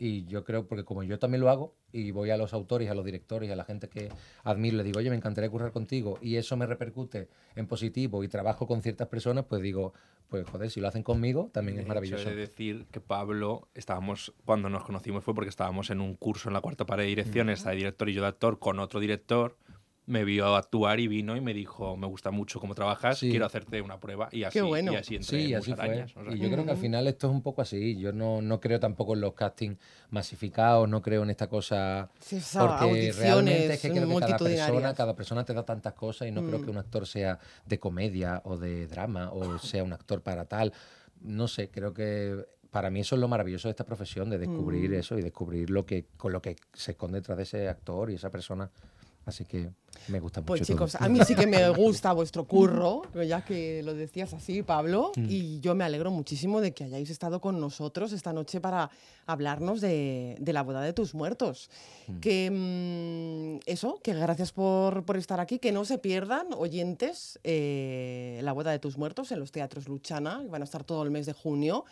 [0.03, 2.95] Y yo creo, porque como yo también lo hago, y voy a los autores, a
[2.95, 4.09] los directores, a la gente que
[4.45, 8.29] admiro, le digo, oye, me encantaría currar contigo, y eso me repercute en positivo y
[8.29, 9.93] trabajo con ciertas personas, pues digo,
[10.31, 12.23] pues joder, si lo hacen conmigo, también es De maravilloso.
[12.23, 16.15] hecho, he de decir que Pablo, estábamos, cuando nos conocimos fue porque estábamos en un
[16.15, 18.79] curso en la cuarta pared de dirección, está de director y yo de actor con
[18.79, 19.59] otro director.
[20.07, 23.31] Me vio actuar y vino y me dijo, me gusta mucho cómo trabajas, Sí.
[23.31, 24.29] quiero hacerte una prueba.
[24.33, 26.77] Y así, y así entré Sí, en así o sea Y yo creo que al
[26.77, 27.97] final esto es un poco así.
[27.99, 29.79] Yo no, no creo tampoco en los castings
[30.11, 32.11] masificados, no creo en esta cosa.
[32.19, 36.27] Sí, porque realmente es que creo que cada persona, cada persona te da tantas cosas
[36.29, 36.65] y no creo Mm.
[36.65, 40.73] que un actor sea de comedia o de drama o sea un actor para tal.
[41.21, 44.91] No sé, creo que para mí eso es lo maravilloso de esta profesión, de descubrir
[44.91, 44.95] Mm.
[44.95, 48.15] eso y descubrir lo que con lo que se esconde detrás de ese actor y
[48.15, 48.71] esa persona.
[49.27, 49.71] Así que
[50.09, 50.73] me gusta Pues mucho.
[50.73, 51.05] chicos, todo.
[51.05, 55.27] a mí sí que me gusta vuestro curro, ya que lo decías así, Pablo, Mm.
[55.29, 58.91] y yo me alegro muchísimo de que hayáis estado con nosotros esta noche para
[59.27, 61.71] hablarnos de, de la boda de tus muertos.
[62.21, 68.41] Que mm, eso, que gracias por, por estar aquí, que no se pierdan, oyentes, eh,
[68.43, 71.11] la boda de tus muertos en los teatros Luchana, que van a estar todo el
[71.11, 71.85] mes de junio.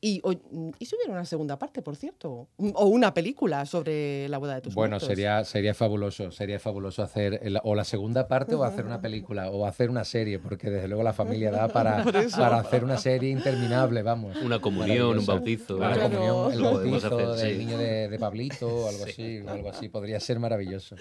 [0.00, 0.32] Y, o-
[0.78, 4.60] y si hubiera una segunda parte, por cierto, o una película sobre la boda de
[4.60, 5.08] tus Bueno, muertos.
[5.08, 9.50] sería, sería fabuloso, sería fabuloso hacer el- o la segunda parte o hacer una película
[9.50, 12.04] o hacer una serie, porque desde luego la familia da para,
[12.38, 14.36] para hacer una serie interminable, vamos.
[14.36, 15.76] Una comunión, un bautizo.
[15.78, 16.10] Una Claro.
[16.10, 17.64] comunión, el Lo podemos bautizo hacer, del sí.
[17.64, 20.94] niño de, de Pablito o algo así, o algo así, podría ser maravilloso.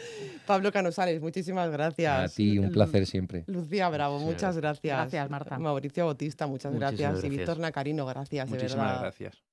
[0.48, 2.32] Pablo Canosales, muchísimas gracias.
[2.32, 3.44] A ti, un placer siempre.
[3.46, 4.98] Lucía Bravo, Muchas gracias.
[4.98, 5.60] Gracias, Marta.
[5.60, 7.12] Mauricio Bautista, muchas Muchísimas gracias.
[7.12, 7.32] gracias.
[7.34, 8.58] Y Víctor Nacarino, gracias, de
[8.88, 9.44] Muchísimas gracias.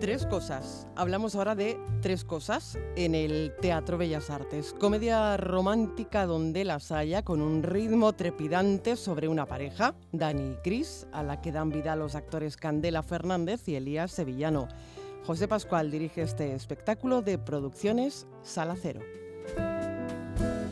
[0.00, 0.86] Tres cosas.
[0.96, 4.74] Hablamos ahora de tres cosas en el Teatro Bellas Artes.
[4.78, 11.06] Comedia romántica donde las haya, con un ritmo trepidante sobre una pareja, Dani y Cris,
[11.12, 14.68] a la que dan vida los actores Candela Fernández y Elías Sevillano.
[15.24, 19.00] José Pascual dirige este espectáculo de producciones Sala Cero.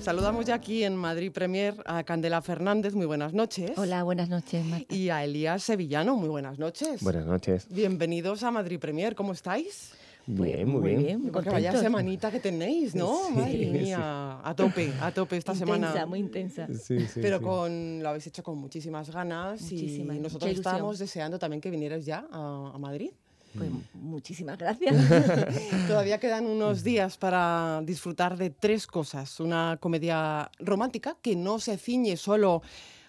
[0.02, 3.70] Saludamos ya aquí en Madrid Premier a Candela Fernández, muy buenas noches.
[3.78, 4.92] Hola, buenas noches, Marta.
[4.92, 7.00] Y a Elías Sevillano, muy buenas noches.
[7.04, 7.68] Buenas noches.
[7.70, 9.92] Bienvenidos a Madrid Premier, ¿cómo estáis?
[10.26, 11.30] Bien, muy, bien.
[11.32, 13.26] Porque vaya semanita que tenéis, ¿no?
[13.28, 13.66] Sí, Madre sí.
[13.66, 15.86] mía, a tope, a tope esta semana.
[15.88, 16.68] Intensa, muy intensa.
[16.74, 17.44] Sí, Pero sí.
[17.44, 22.04] con lo habéis hecho con muchísimas ganas Muchísimas, y nosotros estábamos deseando también que vinierais
[22.04, 23.12] ya a, a Madrid.
[23.56, 24.94] Pues muchísimas gracias.
[25.88, 29.40] Todavía quedan unos días para disfrutar de tres cosas.
[29.40, 32.62] Una comedia romántica que no se ciñe solo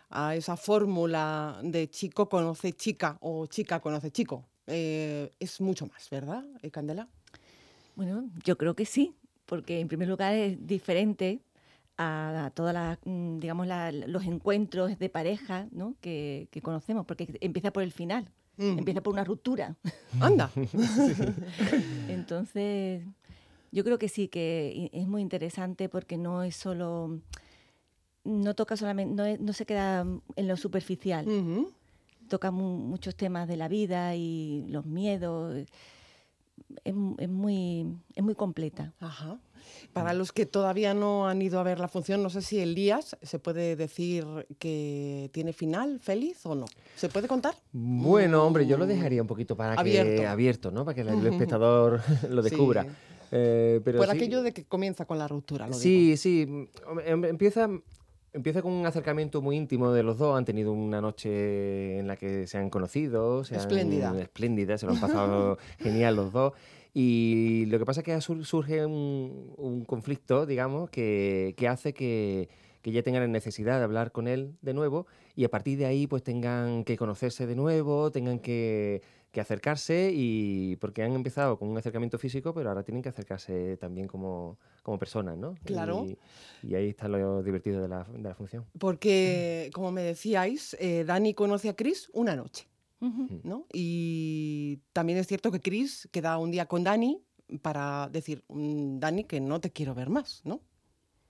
[0.09, 4.45] a esa fórmula de chico conoce chica o chica conoce chico.
[4.67, 7.07] Eh, es mucho más, ¿verdad, eh, Candela?
[7.95, 11.39] Bueno, yo creo que sí, porque en primer lugar es diferente
[11.97, 15.95] a, a todas las, mm, digamos, la- los encuentros de pareja ¿no?
[16.01, 18.77] que, que conocemos, porque empieza por el final, Mm.
[18.79, 19.75] empieza por una ruptura.
[20.19, 20.51] Anda.
[22.07, 23.03] Entonces,
[23.71, 27.19] yo creo que sí, que es muy interesante porque no es solo,
[28.23, 31.25] no toca solamente, no, es- no se queda en lo superficial.
[32.29, 35.65] Toca mu- muchos temas de la vida y los miedos.
[36.83, 37.85] Es, es muy,
[38.15, 38.93] es muy completa.
[38.99, 39.39] Ajá.
[39.93, 43.15] Para los que todavía no han ido a ver la función, no sé si Elías
[43.21, 44.25] se puede decir
[44.59, 46.65] que tiene final feliz o no.
[46.95, 47.55] ¿Se puede contar?
[47.71, 50.21] Bueno, hombre, yo lo dejaría un poquito para Abierto.
[50.21, 50.83] que abierto, ¿no?
[50.83, 52.49] Para que el espectador lo Sí.
[52.49, 52.85] descubra.
[53.31, 55.81] Eh, pero Por sí- aquello de que comienza con la ruptura, lo digo.
[55.81, 56.45] Sí, sí.
[56.47, 57.69] mm, hombre, em- Empieza,
[58.33, 60.37] empieza con un acercamiento muy íntimo de los dos.
[60.37, 63.43] Han tenido una noche en la que se han conocido.
[63.43, 64.19] Se han- Espléndida.
[64.19, 66.53] espléndida, se lo han pasado genial los dos.
[66.93, 71.93] Y lo que pasa es que sur- surge un, un conflicto, digamos, que, que hace
[71.93, 72.49] que,
[72.83, 75.85] que ya tengan la necesidad de hablar con él de nuevo y a partir de
[75.87, 79.01] ahí pues tengan que conocerse de nuevo, tengan que,
[79.33, 83.75] que acercarse y porque han empezado con un acercamiento físico, pero ahora tienen que acercarse
[83.77, 85.55] también como, como personas, ¿no?
[85.65, 86.05] Claro.
[86.05, 86.19] Y,
[86.65, 88.65] y ahí está lo divertido de la, de la función.
[88.77, 92.69] Porque, como me decíais, eh, Dani conoce a Chris una noche,
[92.99, 93.39] Mm.
[93.43, 93.65] ¿no?
[93.73, 97.21] Y también es cierto que Chris queda un día con Dani
[97.61, 100.61] para decir, "Mm, Dani, que no te quiero ver más, ¿no?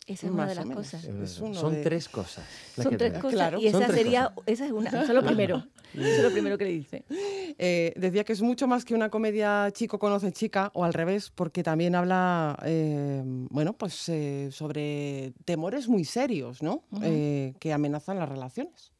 [0.05, 0.83] Esa es una de las menos.
[0.85, 1.03] cosas.
[1.05, 2.45] Es Son de- tres cosas.
[2.75, 3.59] las Son que tres cosas Claro.
[3.59, 4.43] y esa sería, cosas.
[4.47, 5.63] esa es una, eso es lo primero.
[5.93, 7.03] Eso es lo primero que le dice.
[7.59, 11.29] Eh, decía que es mucho más que una comedia chico conoce chica, o al revés,
[11.29, 16.83] porque también habla, eh, bueno, pues eh, sobre temores muy serios, ¿no?
[17.03, 18.91] Eh, que amenazan las relaciones.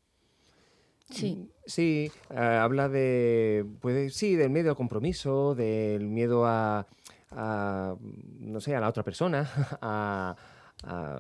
[1.09, 1.49] Sí.
[1.65, 6.85] Sí, eh, habla de, puede, sí, del miedo al compromiso, del miedo a,
[7.31, 7.95] a,
[8.39, 9.49] no sé, a la otra persona,
[9.81, 10.35] a,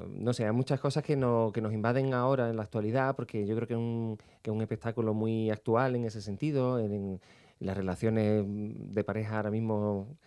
[0.09, 3.45] no sé, hay muchas cosas que, no, que nos invaden ahora en la actualidad, porque
[3.45, 7.19] yo creo que es un, que un espectáculo muy actual en ese sentido, en,
[7.59, 10.17] las relaciones de pareja ahora mismo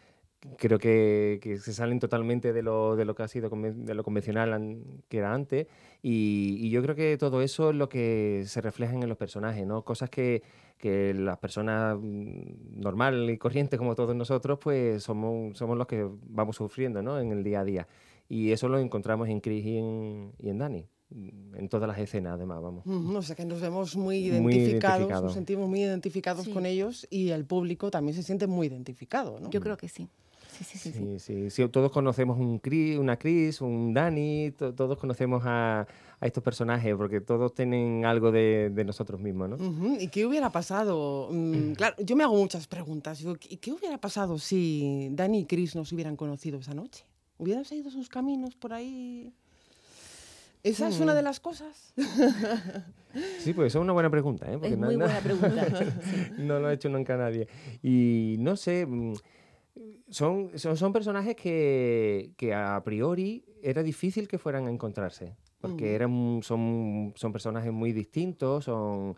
[0.58, 4.04] creo que, que, se salen totalmente de lo, de lo que ha sido de lo
[4.04, 5.66] convencional que era antes
[6.02, 9.82] y, yo creo que todo eso es lo que se refleja en los personajes, ¿no?
[9.82, 10.42] Cosas que,
[10.78, 16.08] que las personas mm, normales y corrientes como todos nosotros pues somos, somos los que
[16.28, 17.18] vamos sufriendo ¿no?
[17.18, 17.88] en el día a día.
[18.28, 21.98] Y eso lo encontramos en Chris y en, y en Dani mm, en todas las
[21.98, 22.86] escenas, además, vamos.
[22.86, 27.44] o sea que nos vemos muy identificados, nos sentimos muy identificados con ellos y el
[27.44, 29.50] público también se siente muy identificado, ¿no?
[29.50, 30.08] Yo creo que sí.
[30.56, 31.18] Sí, sí, sí.
[31.18, 31.68] sí, sí.
[31.68, 35.86] Todos conocemos un Chris, una Chris, un Dani, todos conocemos a,
[36.18, 40.00] a, estos personajes porque todos tienen algo de, de nosotros mismos, ¿no?
[40.00, 41.28] ¿Y qué hubiera pasado?
[41.30, 43.22] Mm, claro, yo me hago muchas preguntas.
[43.48, 47.04] ¿Y qué hubiera pasado si Dani y Chris no se hubieran conocido esa noche?
[47.38, 49.32] Hubieran seguido sus caminos por ahí.
[50.62, 51.94] ¿Esa es una de las cosas?
[53.38, 54.46] Sí, pues es una buena pregunta.
[54.52, 54.58] ¿eh?
[54.62, 55.66] es muy buena pregunta.
[56.38, 57.48] no lo ha hecho nunca nadie.
[57.82, 59.14] Y no sé, mm,
[60.10, 66.40] son, son, personajes que, que, a priori era difícil que fueran a encontrarse, porque eran,
[66.42, 69.16] son, son personajes muy distintos, son,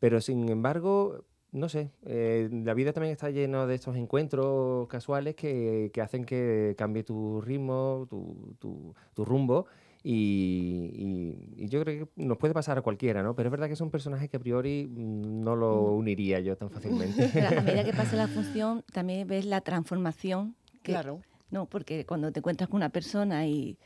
[0.00, 5.34] pero sin embargo no sé, eh, la vida también está llena de estos encuentros casuales
[5.34, 9.66] que, que hacen que cambie tu ritmo, tu, tu, tu rumbo.
[10.04, 13.36] Y, y, yo creo que nos puede pasar a cualquiera, ¿no?
[13.36, 16.70] Pero es verdad que son personajes que a priori mm, no lo uniría yo tan
[16.70, 17.22] fácilmente.
[17.46, 20.56] a medida que pasa la función, también ves la transformación.
[20.82, 21.20] claro.
[21.50, 23.76] No, porque cuando te encuentras con una persona y,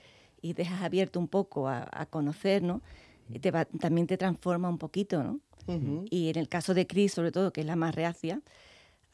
[0.40, 2.80] y dejas abierto un poco a, a conocer, ¿no?
[3.40, 5.40] Te va, también te transforma un poquito, ¿no?
[6.10, 8.40] Y en el caso de Chris, sobre todo, que es la más reacia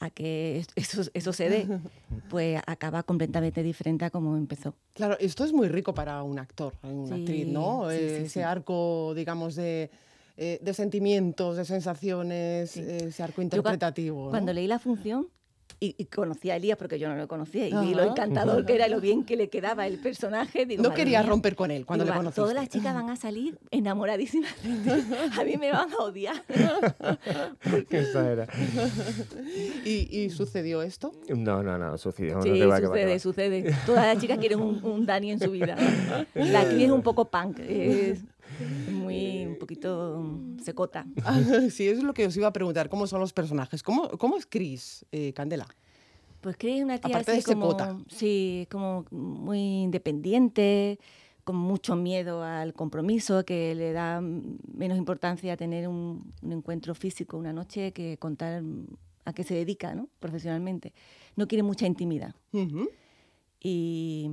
[0.00, 1.66] a que eso, eso se dé,
[2.30, 4.74] pues acaba completamente diferente a como empezó.
[4.94, 7.90] Claro, esto es muy rico para un actor, una actriz, ¿no?
[7.90, 9.90] ese arco, digamos, de,
[10.36, 14.30] eh, de sentimientos, de sensaciones, ese arco interpretativo.
[14.30, 15.28] cuando leí la función,
[15.80, 18.88] y, conocí a Elías porque yo no lo conocía y vi lo encantador que era,
[18.88, 20.66] lo bien que le quedaba el personaje.
[20.78, 22.40] no quería romper con él cuando le conociste.
[22.40, 24.52] Todas las chicas van a salir enamoradísimas.
[25.38, 26.42] a mí me van a odiar.
[27.90, 28.46] Esa era.
[29.84, 31.12] ¿Y, sucedió esto?
[31.28, 32.42] No, no, no, sucedió.
[32.42, 33.74] Sí, sucede, sucede.
[33.86, 35.76] Todas las chicas quieren un, un Dani en su vida.
[36.34, 37.58] La actriz es un poco punk.
[37.60, 38.20] Es,
[39.62, 40.24] poquito
[40.60, 41.06] secota.
[41.70, 42.88] sí, eso es lo que os iba a preguntar.
[42.88, 43.84] ¿Cómo son los personajes?
[43.84, 45.68] ¿Cómo, cómo es Cris, eh, Candela?
[46.40, 47.76] Pues Cris es una tía así como,
[48.08, 50.98] sí, como muy independiente,
[51.44, 57.36] con mucho miedo al compromiso, que le da menos importancia a tener un, encuentro físico
[57.36, 58.64] una noche que contar
[59.24, 60.08] a qué se dedica ¿no?
[60.18, 60.92] profesionalmente.
[61.36, 62.34] No quiere mucha intimidad.
[63.60, 64.28] y,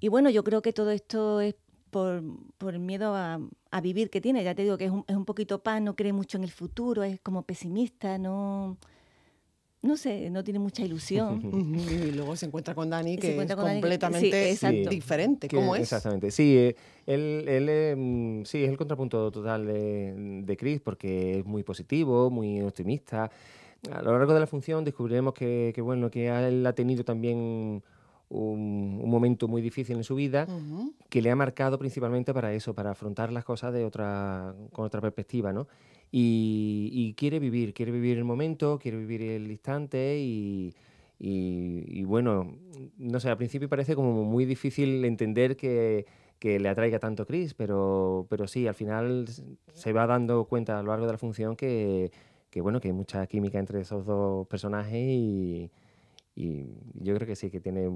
[0.00, 1.54] y bueno, yo creo que todo esto es
[1.94, 3.40] por, el miedo a,
[3.80, 4.42] vivir que tiene.
[4.42, 6.50] Ya te digo que es un, es un poquito pan, no cree mucho en el
[6.50, 8.76] futuro, es como pesimista, no
[9.82, 11.42] no sé, no tiene mucha ilusión.
[12.08, 15.46] y luego se encuentra con Dani, que es completamente diferente.
[15.48, 15.82] ¿Cómo es?
[15.82, 16.30] Exactamente.
[16.30, 16.76] Sí, eh,
[17.06, 22.30] él, él mm, sí, es el contrapunto total de, de Chris, porque es muy positivo,
[22.30, 23.30] muy optimista.
[23.92, 27.82] A lo largo de la función descubriremos que, que bueno, que él ha tenido también
[28.28, 30.46] un, momento muy difícil en su vida
[31.08, 35.00] que le ha marcado principalmente para eso, para afrontar las cosas de otra, con otra
[35.00, 35.68] perspectiva, ¿no?
[36.10, 40.72] Y, quiere vivir, quiere vivir el momento, quiere vivir el instante y,
[41.18, 42.56] y, bueno,
[42.98, 46.06] no sé, al principio parece como muy difícil entender que,
[46.38, 49.26] que le atraiga tanto Chris, pero, pero sí, al final
[49.72, 52.12] se va dando cuenta a lo largo de la función que,
[52.50, 55.70] que bueno, que hay mucha química entre esos dos personajes y,
[56.34, 57.88] y yo creo que sí, que tiene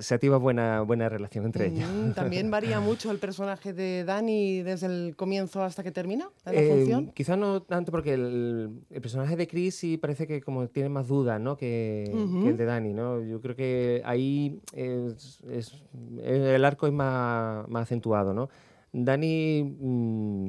[0.00, 1.88] se activa buena, buena relación entre ellos.
[2.16, 6.68] ¿También varía mucho el personaje de Dani desde el comienzo hasta que termina la eh,
[6.68, 7.12] función?
[7.12, 11.40] Quizás no tanto porque el, personaje de Chris sí parece que como tiene más dudas
[11.40, 11.56] ¿no?
[11.56, 12.92] que, el de Dani.
[12.92, 13.22] ¿no?
[13.22, 15.44] Yo creo que ahí es,
[16.24, 18.34] el arco es más, más acentuado.
[18.34, 18.48] ¿no?
[18.92, 19.62] Dani...
[19.62, 20.48] Mm,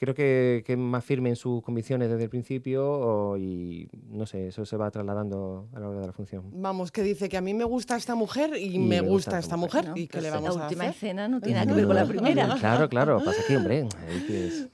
[0.00, 4.48] creo que, que, es más firme en sus convicciones desde el principio y no sé,
[4.48, 6.44] eso se va trasladando a la hora de la función.
[6.54, 9.92] Vamos, que dice que a mí me gusta esta mujer y, me, gusta, esta mujer.
[9.94, 12.56] ¿Y que le vamos la última escena no tiene nada que ver con la primera.
[12.60, 13.86] Claro, claro, pasa aquí, hombre.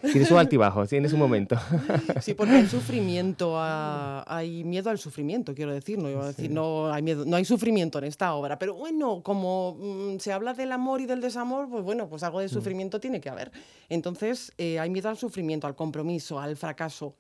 [0.01, 1.57] Tiene su altibajo, tiene su momento.
[2.21, 5.99] Sí, porque hay sufrimiento, hay miedo al sufrimiento, quiero decir.
[5.99, 10.19] No, decir, no hay miedo, no hay sufrimiento en esta obra, pero bueno, como mm,
[10.19, 12.51] se habla del amor y del desamor, pues bueno, pues algo de mm.
[12.51, 13.51] sufrimiento tiene que haber.
[13.89, 17.17] Entonces, eh, hay miedo al sufrimiento, al compromiso, al fracaso.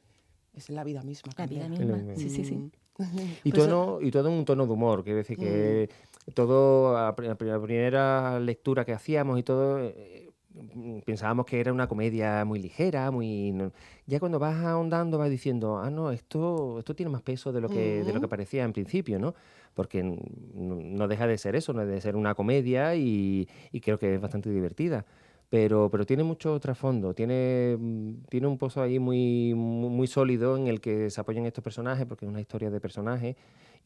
[0.55, 1.32] Es la vida misma.
[1.36, 2.70] La vida misma, sí, sí, sí.
[3.44, 5.88] Y, Pues, tono, y todo en un tono de humor, quiero decir que
[6.34, 10.30] todo, a a pri- la primera lectura que hacíamos y todo, eh,
[10.74, 13.53] mm, pensábamos que era una comedia muy ligera, muy...
[13.53, 13.70] no-
[14.07, 17.68] Ya cuando vas ahondando vas diciendo, ah, no, esto, esto tiene más peso de lo
[17.68, 18.30] que, de lo que Ujú.
[18.30, 19.34] parecía en principio, ¿no?
[19.74, 23.99] Porque no deja de ser eso, no deja de ser una comedia y, y creo
[23.99, 25.05] que es bastante divertida.
[25.59, 30.54] Pero, pero tiene mucho trasfondo, tiene, mm, tiene un pozo ahí muy, muy, muy sólido
[30.54, 33.36] en el que se apoyan estos personajes, porque es una historia de personajes,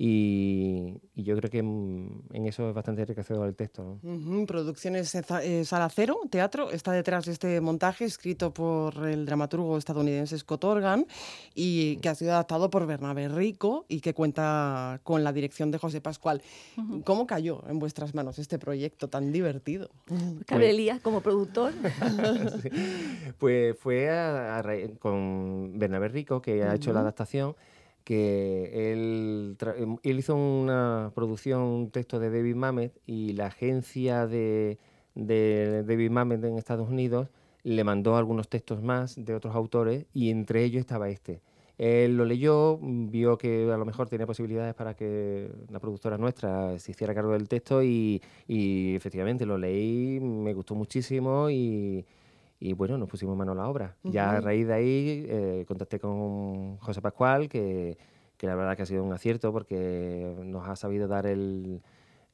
[0.02, 3.98] y, y yo creo que mm, en eso es bastante enriquecedor el texto.
[4.46, 10.38] Producciones eh, Sala Cero, teatro, está detrás de este montaje escrito por el dramaturgo estadounidense
[10.38, 11.06] Scott Organ
[11.54, 15.76] y que ha sido adaptado por Bernabé Rico y que cuenta con la dirección de
[15.76, 16.40] José Pascual.
[17.04, 19.90] ¿Cómo cayó en vuestras manos este proyecto tan divertido?
[20.46, 21.72] Cabe Elías como productor.
[22.62, 22.68] Sí.
[23.38, 27.54] Pues fue a- a raíz- con Bernabé Rico, que ha hecho la adaptación,
[28.04, 34.78] que em, él hizo una producción, un texto de David Mamet, y la agencia de,
[35.14, 37.28] David Mamet en Estados Unidos
[37.62, 41.42] le mandó algunos textos más de otros autores, y entre ellos estaba este.
[41.78, 46.78] Él lo leyó, vio que a lo mejor tenía posibilidades para que la productora nuestra
[46.78, 52.04] se hiciera cargo del texto y, y efectivamente lo leí, me gustó muchísimo y,
[52.60, 53.96] y bueno, nos pusimos mano a la obra.
[54.04, 57.96] Ya a raíz de ahí eh, contacté con José Pascual, que,
[58.36, 61.80] que la verdad que ha sido un acierto porque nos ha sabido dar el,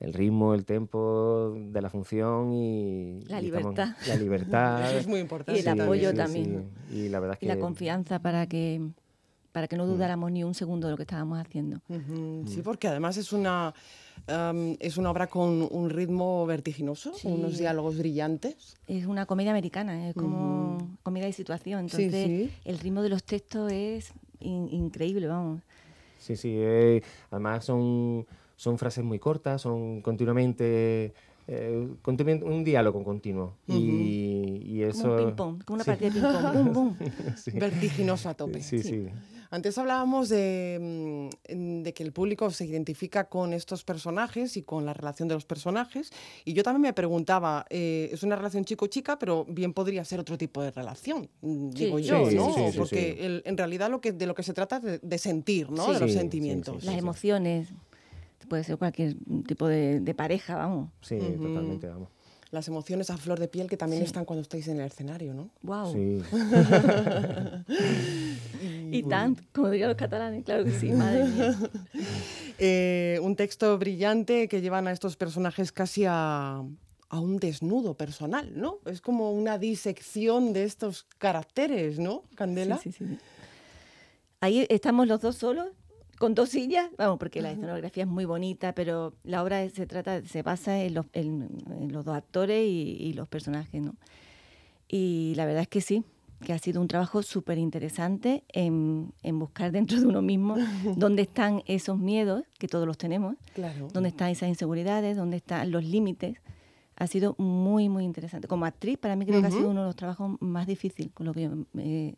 [0.01, 3.21] el ritmo, el tempo de la función y...
[3.29, 3.97] La y estamos- libertad.
[4.09, 4.89] la libertad.
[4.91, 6.71] Eso es muy importante Y el apoyo sí, también.
[6.91, 6.97] sí.
[7.05, 7.55] Y la verdad es Y que...
[7.55, 8.81] la confianza para que,
[9.57, 11.81] para que no dudáramos ni un segundo de lo que estábamos haciendo.
[12.45, 13.73] Sí, porque además es una,
[14.27, 17.27] am, es una obra con un ritmo vertiginoso, Sí.
[17.27, 18.77] unos diálogos brillantes.
[18.87, 20.89] Es una comedia americana, es como Ujú.
[21.03, 21.89] comedia de situación.
[21.89, 22.51] Sí, Entonces, sí.
[22.67, 25.63] el ritmo de los textos es in- increíble, vamos.
[26.19, 26.53] Sí, sí.
[26.55, 27.01] eh,
[27.31, 28.27] además son,
[28.57, 31.15] son frases muy cortas, son continuamente...
[31.49, 31.89] eh,
[32.45, 33.57] un diálogo continuo.
[33.69, 35.03] y, y eso...
[35.03, 35.91] Como un ping-pong, como una sí.
[35.91, 36.73] partida de ping-pong.
[36.73, 36.97] Bum.
[37.37, 37.51] Sí.
[37.53, 38.63] Vertiginoso a tope.
[38.63, 39.07] Sí, sí.
[39.49, 44.85] Antes hablábamos de, mm, de que el público se identifica con estos personajes y con
[44.85, 46.11] la relación de los personajes.
[46.45, 50.37] Y yo también me preguntaba, eh, es una relación chico-chica, pero bien podría ser otro
[50.37, 52.53] tipo de relación, mm, Sí, digo yo, sí, ¿no?
[52.55, 53.25] sí, sí, Porque sí.
[53.25, 55.87] el- en realidad lo que, de lo que se trata es de, de sentir, ¿no?
[55.87, 55.93] Sí.
[55.95, 56.83] De los Sí, sí, sentimientos.
[56.85, 57.69] Las emociones,
[58.49, 59.17] puede ser cualquier
[59.47, 60.91] tipo de, de pareja, vamos.
[61.03, 62.09] Sí, totalmente, vamos.
[62.53, 64.07] Las emociones a flor de piel que también Sí.
[64.07, 65.51] están cuando estáis en el escenario, ¿no?
[65.63, 65.93] Wow.
[65.93, 66.23] Sí.
[68.93, 71.57] y tan, como dirían los catalanes, claro que sí, madre mía.
[72.59, 76.63] Eh, un texto brillante que llevan a estos personajes casi a,
[77.11, 78.79] a un desnudo personal, ¿no?
[78.87, 82.79] Es como una disección de estos caracteres, ¿no, Candela?
[82.79, 83.19] Sí, sí, sí.
[84.41, 85.69] Ahí estamos los dos solos,
[86.19, 90.23] con dos sillas, vamos, porque la escenografía es muy bonita, pero la obra se trata,
[90.25, 91.49] se basa en los, en-
[91.81, 93.95] en los dos actores y, y los personajes, ¿no?
[94.89, 96.05] Y la verdad es que sí,
[96.45, 100.57] que ha sido un trabajo súper interesante en, en buscar dentro de uno mismo
[100.97, 103.89] dónde están esos miedos, que todos los tenemos, Claro.
[103.93, 106.39] dónde están esas inseguridades, dónde están los límites.
[106.99, 108.49] Ha sido muy, muy interesante.
[108.49, 111.27] Como actriz, para mí creo que ha sido uno de los trabajos más difíciles, con
[111.27, 112.15] lo que me,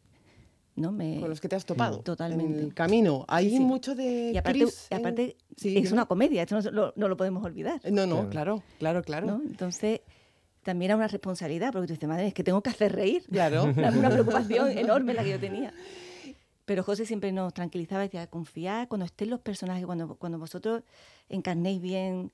[0.81, 0.93] ¿no?
[0.93, 2.01] me Con los que te has topado.
[2.01, 2.59] Totalmente.
[2.59, 3.25] En el camino.
[3.29, 3.61] Hay Sí, sí.
[3.63, 4.33] mucho de.
[4.33, 7.17] Y aparte, Chris y en- aparte Sí, es una comedia, esto no, lo, no lo
[7.17, 7.81] podemos olvidar.
[7.91, 9.27] No, no, claro, claro, claro.
[9.27, 9.43] ¿no?
[9.45, 10.01] Entonces,
[10.63, 13.25] también era una responsabilidad, porque tú dices, madre, es que tengo que hacer reír.
[13.31, 13.65] Claro.
[13.77, 15.73] Una, una preocupación enorme la que yo tenía.
[16.65, 20.83] Pero José siempre nos tranquilizaba y decía, confiad cuando estén los personajes, cuando, cuando vosotros
[21.31, 22.31] encarnéis bien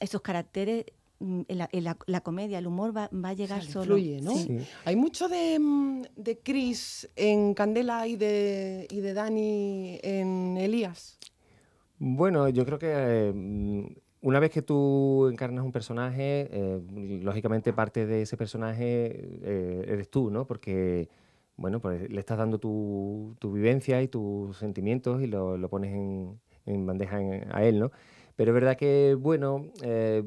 [0.00, 0.86] esos caracteres,
[1.20, 3.96] la, en la- la comedia, el humor va, va a llegar sea, solo.
[3.96, 4.34] fluye, ¿no?
[4.34, 4.58] Sí.
[4.84, 11.18] Hay mucho de, mm, de Chris en Candela y de, y de Dani en Elías.
[11.98, 13.84] Bueno, yo creo que eh, mm,
[14.22, 16.80] una vez que tú encarnas un personaje, eh,
[17.22, 19.12] lógicamente parte de ese personaje
[19.42, 20.46] eh, eres tú, ¿no?
[20.46, 21.08] Porque,
[21.56, 25.92] bueno, pues le estás dando tu, tu vivencia y tus sentimientos y lo, lo pones
[25.94, 27.90] en, en bandeja en- a él, ¿no?
[28.36, 30.22] Pero es verdad que, bueno, eh,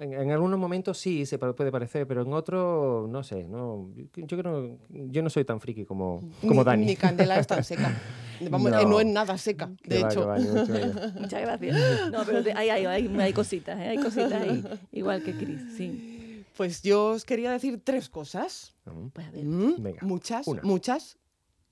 [0.00, 4.38] en, en algunos momentos sí se puede parecer, pero en otros, no sé, no, yo
[4.38, 6.86] creo, yo no soy tan friki como, como ni, Dani.
[6.86, 7.92] ni Candela es tan seca.
[8.50, 9.00] Vamos, eh, no.
[9.00, 10.26] es nada seca, de va, hecho.
[10.26, 10.68] va, menos.
[11.20, 12.10] Muchas gracias.
[12.12, 13.88] No, pero te- hay, hay, hay, hay cositas, ¿eh?
[13.88, 16.44] hay cositas ahí, igual que Chris, sí.
[16.56, 18.74] Pues yo os quería decir tres cosas.
[19.12, 19.44] Pues a ver.
[19.44, 20.62] Mm, Venga, muchas, una.
[20.62, 21.17] muchas.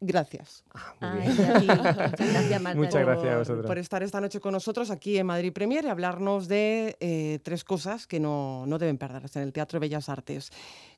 [0.01, 0.63] Gracias.
[1.01, 1.67] Muchas
[2.33, 2.79] gracias, Marta.
[2.79, 3.67] Muchas gracias a por, vosotros.
[3.67, 7.65] por estar esta noche con nosotros aquí en Madrid Premier y hablarnos de eh, tres
[7.65, 10.51] cosas que no, no deben perderse en el Teatro de Bellas Artes.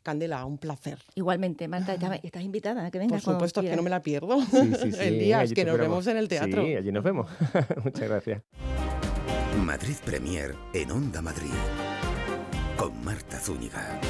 [0.03, 0.99] Candela, un placer.
[1.15, 3.23] Igualmente, Marta, ya- estás invitada a que vengas.
[3.23, 4.41] Por supuesto, que no me la pierdo.
[4.41, 6.65] Sí, sí, sí, el día allí es que nos vemos en el teatro.
[6.65, 7.31] Sí, allí nos vemos.
[7.85, 8.43] Muchas gracias.
[9.65, 11.51] Madrid Premier en Onda Madrid.
[12.77, 14.01] Con Marta Zúñiga.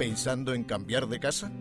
[0.00, 1.52] ¿Pensando en cambiar de casa?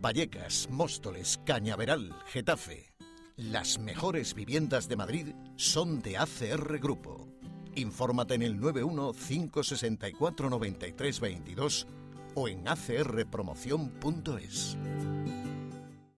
[0.00, 2.92] Vallecas, Móstoles, Cañaveral, Getafe.
[3.34, 7.26] Las mejores viviendas de Madrid son de ACR Grupo.
[7.74, 11.88] Infórmate en el 91 564 93 22
[12.36, 14.76] o en acrpromoción.es.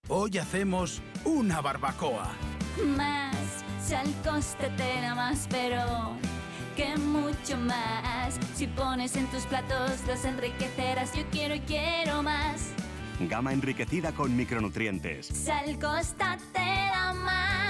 [0.08, 2.32] Hoy hacemos una barbacoa.
[2.98, 6.18] Más, si al coste te da más, pero
[6.76, 8.38] que mucho más.
[8.54, 11.14] Si pones en tus platos, los enriquecerás.
[11.14, 12.70] Yo quiero y quiero más.
[13.20, 15.26] Gama enriquecida con micronutrientes.
[15.26, 17.69] Sal Costa te da más.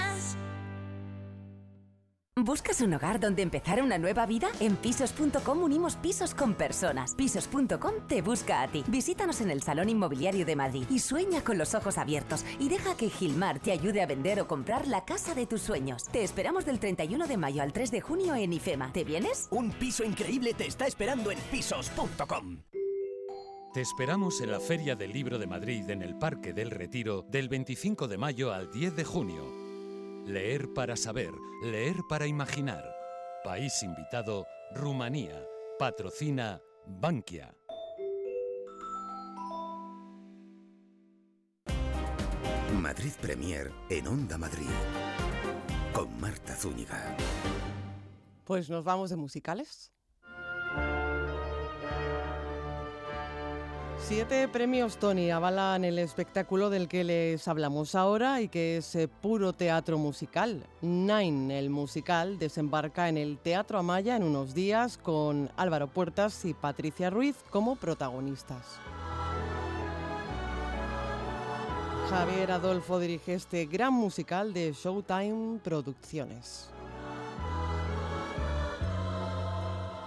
[2.36, 4.48] ¿Buscas un hogar donde empezar una nueva vida?
[4.60, 7.14] En pisos.com unimos pisos con personas.
[7.14, 8.82] Pisos.com te busca a ti.
[8.86, 12.96] Visítanos en el Salón Inmobiliario de Madrid y sueña con los ojos abiertos y deja
[12.96, 16.04] que Gilmar te ayude a vender o comprar la casa de tus sueños.
[16.04, 18.92] Te esperamos del 31 de mayo al 3 de junio en IFEMA.
[18.92, 19.48] ¿Te vienes?
[19.50, 22.62] Un piso increíble te está esperando en pisos.com.
[23.74, 27.48] Te esperamos en la Feria del Libro de Madrid en el Parque del Retiro del
[27.48, 29.69] 25 de mayo al 10 de junio.
[30.30, 32.84] Leer para saber, leer para imaginar.
[33.42, 35.44] País invitado, Rumanía.
[35.76, 37.52] Patrocina Bankia.
[42.80, 44.70] Madrid Premier en Onda Madrid.
[45.92, 47.16] Con Marta Zúñiga.
[48.44, 49.90] Pues nos vamos de musicales.
[54.02, 59.06] Siete premios Tony avalan el espectáculo del que les hablamos ahora y que es eh,
[59.06, 60.64] puro teatro musical.
[60.80, 66.54] Nine, el musical, desembarca en el Teatro Amaya en unos días con Álvaro Puertas y
[66.54, 68.80] Patricia Ruiz como protagonistas.
[72.10, 76.68] Javier Adolfo dirige este gran musical de Showtime Producciones.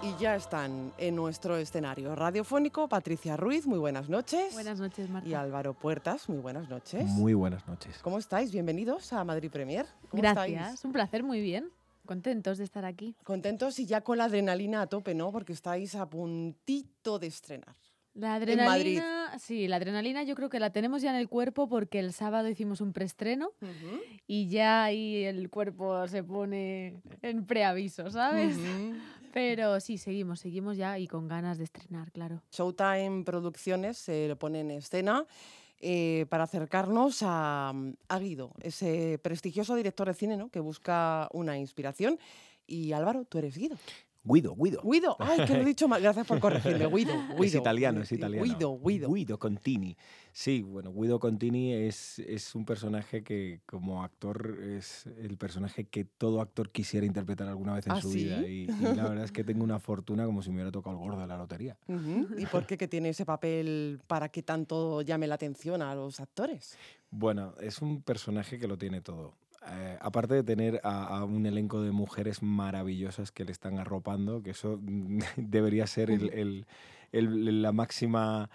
[0.04, 4.52] Y ya están en nuestro escenario radiofónico Patricia Ruiz, muy buenas noches.
[4.52, 5.28] Buenas noches, Marta.
[5.28, 7.06] Y Álvaro Puertas, muy buenas noches.
[7.06, 7.98] Muy buenas noches.
[8.02, 8.52] ¿Cómo estáis?
[8.52, 9.86] Bienvenidos a Madrid Premier.
[10.10, 10.84] ¿Cómo Gracias, estáis?
[10.84, 11.70] un placer, muy bien.
[12.04, 13.14] Contentos de estar aquí.
[13.24, 15.32] Contentos y ya con la adrenalina a tope, ¿no?
[15.32, 17.74] Porque estáis a puntito de estrenar.
[18.12, 18.98] La En Madrid.
[18.98, 22.12] adrenalina, sí, la adrenalina yo creo que la tenemos ya en el cuerpo porque el
[22.12, 23.50] sábado hicimos un preestreno
[24.28, 28.56] y ya ahí el cuerpo se pone en preaviso, ¿sabes?
[29.34, 32.40] Pero sí, seguimos, seguimos ya y con ganas de estrenar, claro.
[32.52, 35.26] Showtime Producciones se lo pone en escena
[35.80, 37.72] eh, para acercarnos a,
[38.08, 40.50] a Guido, ese prestigioso director de cine ¿no?
[40.50, 42.16] que busca una inspiración.
[42.64, 43.76] Y Álvaro, tú eres Guido.
[44.24, 44.80] Guido, Guido.
[44.82, 46.00] Guido, ay, que lo he dicho mal.
[46.00, 46.86] Gracias por corregirme.
[46.86, 47.44] Guido, Guido.
[47.44, 48.42] Es italiano, es italiano.
[48.44, 49.12] Guido, Guido.
[49.12, 49.96] Guido Contini.
[50.32, 56.04] Sí, bueno, Guido Contini es, es un personaje que como actor es el personaje que
[56.06, 58.24] todo actor quisiera interpretar alguna vez en ¿Ah, su sí?
[58.24, 58.40] vida.
[58.48, 61.02] Y, y la verdad es que tengo una fortuna como si me hubiera tocado el
[61.02, 61.76] gordo de la lotería.
[62.38, 66.18] ¿Y por qué que tiene ese papel para que tanto llame la atención a los
[66.18, 66.78] actores?
[67.10, 69.34] Bueno, es un personaje que lo tiene todo.
[69.66, 74.42] Eh, aparte de tener a, a un elenco de mujeres maravillosas que le están arropando,
[74.42, 74.78] que eso
[75.36, 76.66] debería ser el- el-
[77.12, 78.50] el- la, máxima,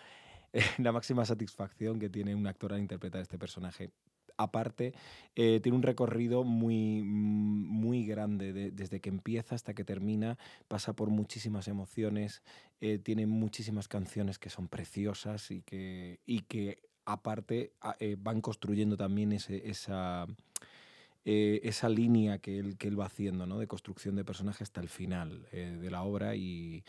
[0.78, 3.90] la máxima satisfacción que tiene un actor al interpretar este personaje.
[4.38, 4.94] Aparte,
[5.36, 10.38] eh, tiene un recorrido muy, muy grande, de- desde que empieza hasta que termina,
[10.68, 12.42] pasa por muchísimas emociones,
[12.80, 18.40] eh, tiene muchísimas canciones que son preciosas y que, y que aparte a- eh, van
[18.40, 20.26] construyendo también ese- esa,
[21.32, 23.60] eh, esa línea que él, que él va haciendo, ¿no?
[23.60, 26.84] de construcción de personaje hasta el final eh, de la obra y,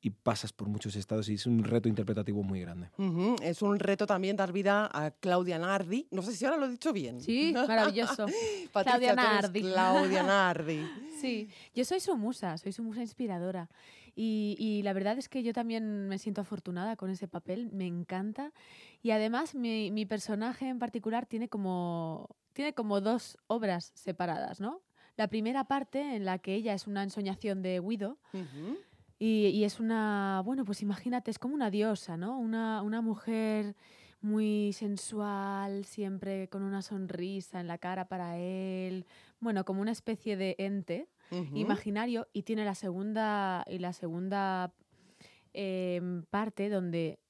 [0.00, 2.88] y pasas por muchos estados y es un reto interpretativo muy grande.
[2.98, 6.06] Ujú, Es un reto también dar vida a Claudia Nardi.
[6.12, 7.20] No sé si ahora lo he dicho bien.
[7.20, 8.26] Sí, maravilloso.
[8.72, 9.60] Patricia, Claudia Nardi.
[9.60, 10.80] Claudia Nardi.
[11.20, 13.68] Sí, yo soy su musa, soy su musa inspiradora.
[14.16, 17.86] Y, y la verdad es que yo también me siento afortunada con ese papel, me
[17.86, 18.52] encanta.
[19.02, 22.26] Y además mi, mi personaje en particular tiene como,
[22.60, 24.82] tiene como dos obras separadas, ¿no?
[25.16, 28.18] La primera parte en la que ella es una ensoñación de Guido,
[29.18, 32.38] y, y es una, bueno, pues imagínate, es como una diosa, ¿no?
[32.38, 33.76] Una, una mujer
[34.20, 39.06] muy sensual, siempre con una sonrisa en la cara para él,
[39.40, 41.08] bueno, como una especie de ente
[41.54, 42.28] imaginario.
[42.34, 44.74] Y tiene la segunda, y la segunda
[45.54, 47.20] em, parte donde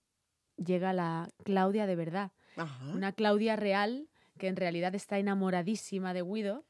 [0.57, 2.33] llega la Claudia de verdad.
[2.57, 2.89] Ajá.
[2.89, 4.09] Una Claudia real
[4.41, 6.65] que en realidad está enamoradísima de Guido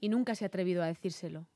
[0.00, 1.46] y nunca se ha atrevido a decírselo.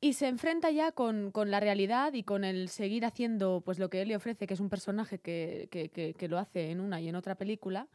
[0.00, 3.88] Y se enfrenta ya con, con la realidad y con el seguir haciendo pues lo
[3.88, 6.80] que él le ofrece, que es un personaje que, que- que- que lo hace en
[6.80, 7.88] una y en otra película.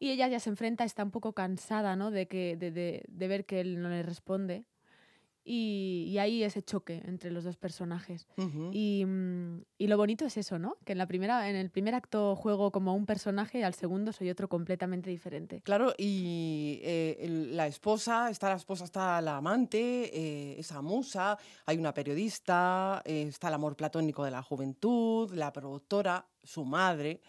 [0.00, 2.10] Y ella ya se enfrenta, está un poco cansada ¿no?
[2.10, 4.64] de, que, de, de- de ver que él no le responde.
[5.42, 8.26] Y, y ahí ese choque entre los dos personajes.
[8.36, 8.70] Ujú.
[8.72, 10.76] y, mm, y lo bonito es eso, ¿no?
[10.84, 14.12] Que en, la primera, en el primer acto juego como un personaje y al segundo
[14.12, 15.62] soy otro completamente diferente.
[15.62, 21.38] Claro, y eh, el- la esposa, está la esposa, está la amante, eh, esa musa,
[21.66, 27.20] hay una periodista, eh, está el amor platónico de la juventud, la productora, su madre,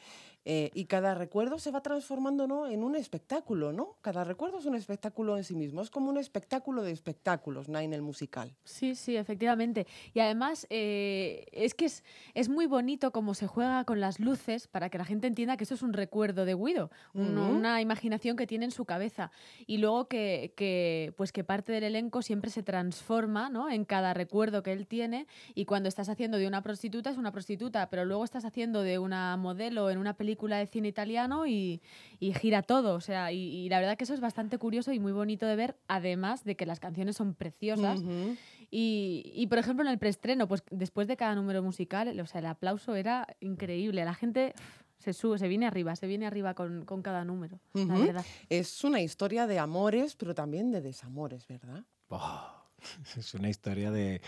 [0.44, 2.68] eh, y cada recuerdo se va transformando ¿no?
[2.68, 3.98] en un espectáculo, ¿no?
[4.02, 7.96] Cada recuerdo es un espectáculo en sí mismo, es como un espectáculo de espectáculos, Nine
[7.96, 8.56] el musical.
[8.64, 9.86] Sí, sí, efectivamente.
[10.16, 14.68] Y además eh, es que es, es muy bonito cómo se juega con las luces
[14.68, 17.52] para que la gente entienda que eso es un recuerdo de Guido, un- Ujú.
[17.58, 19.32] una imaginación que tiene en su cabeza.
[19.68, 23.70] Y luego que, que, pues que parte del elenco siempre se transforma ¿no?
[23.70, 25.28] en cada recuerdo que él tiene.
[25.54, 28.98] Y cuando estás haciendo de una prostituta es una prostituta, pero luego estás haciendo de
[28.98, 31.82] una modelo en una película de cine italiano y,
[32.20, 32.96] y gira todo.
[32.96, 35.56] O sea, y, y la verdad que eso es bastante curioso y muy bonito de
[35.56, 38.00] ver, además de que las canciones son preciosas.
[38.02, 38.36] Ujú.
[38.70, 42.40] Y, y, por ejemplo, en el preestreno, pues después de cada número musical, o sea,
[42.40, 44.06] el aplauso era increíble.
[44.06, 44.54] La gente
[44.98, 48.06] se sube, se viene arriba, se viene arriba con, con cada número, la Ujú.
[48.06, 48.26] verdad.
[48.50, 51.84] Es una historia de amores, pero también de desamores, ¿verdad?
[53.18, 54.22] Es una historia de.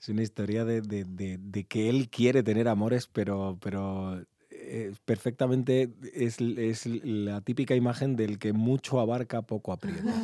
[0.00, 3.58] Es una historia de, de- de- de que él quiere tener amores, pero.
[3.60, 4.24] pero
[4.72, 10.14] eh, perfectamente es, es la típica imagen del que mucho abarca, poco aprieta.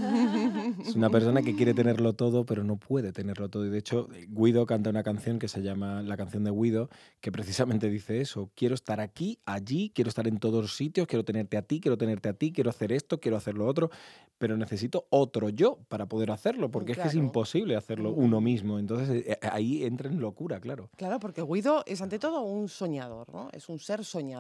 [0.87, 3.67] Es una persona que quiere tenerlo todo, pero no puede tenerlo todo.
[3.67, 6.89] Y de hecho, Guido canta una canción que se llama La canción de Guido,
[7.21, 8.51] que precisamente dice eso.
[8.55, 11.99] Quiero estar aquí, allí, quiero estar en todos los sitios, quiero tenerte a ti, quiero
[11.99, 13.91] tenerte a ti, quiero hacer esto, quiero hacer lo otro,
[14.39, 18.79] pero necesito otro yo para poder hacerlo, porque es que es imposible hacerlo uno mismo.
[18.79, 20.89] Entonces eh, ahí entra en locura, claro.
[20.97, 23.49] Claro, porque Guido es ante todo un soñador, ¿no?
[23.53, 24.36] Es un ser soñador.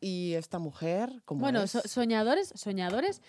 [0.00, 1.70] Y esta mujer, como Bueno, es?
[1.70, 3.22] so- soñadores, soñadores,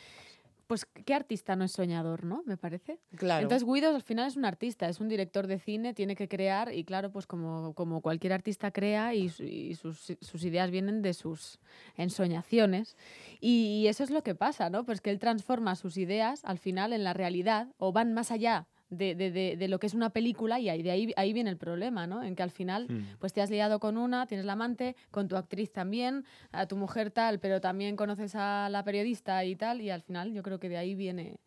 [0.66, 2.42] pues qué artista no es soñador, ¿no?
[2.46, 2.98] Me parece.
[3.16, 3.44] Claro.
[3.44, 6.74] Entonces Guido al final es un artista, es un director de cine, tiene que crear
[6.74, 11.02] y claro, pues como, como cualquier artista crea y, su- y sus, sus ideas vienen
[11.04, 11.60] de sus
[11.96, 12.96] ensoñaciones.
[13.40, 14.84] Y, y eso es lo que pasa, ¿no?
[14.86, 18.68] Pues que él transforma sus ideas al final en la realidad o van más allá.
[18.98, 21.50] De, de- de- de lo que es una película y ahí, de ahí, ahí viene
[21.50, 22.24] el problema, ¿no?
[22.24, 23.18] En que al final Mm.
[23.20, 26.76] pues te has liado con una, tienes la amante, con tu actriz también, a tu
[26.78, 30.60] mujer tal, pero también conoces a la periodista y tal, y al final yo creo
[30.60, 31.38] que de ahí viene,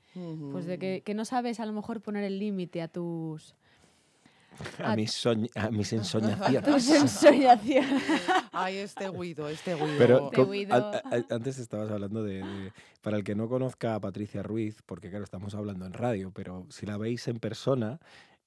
[0.53, 3.55] pues de que, que no sabes a lo mejor poner el límite a tus...
[4.83, 6.89] A, A- mis, soñ- a mis tus ensoñaciones.
[6.91, 8.03] ensoñaciones.
[8.53, 9.87] Ay, este Guido, este Guido.
[9.99, 10.75] Pero Este Guido.
[10.75, 15.09] a- antes estabas hablando de, de- Para el que no conozca a Patricia Ruiz, porque
[15.11, 18.01] claro, estamos hablando en radio, pero si la veis en persona,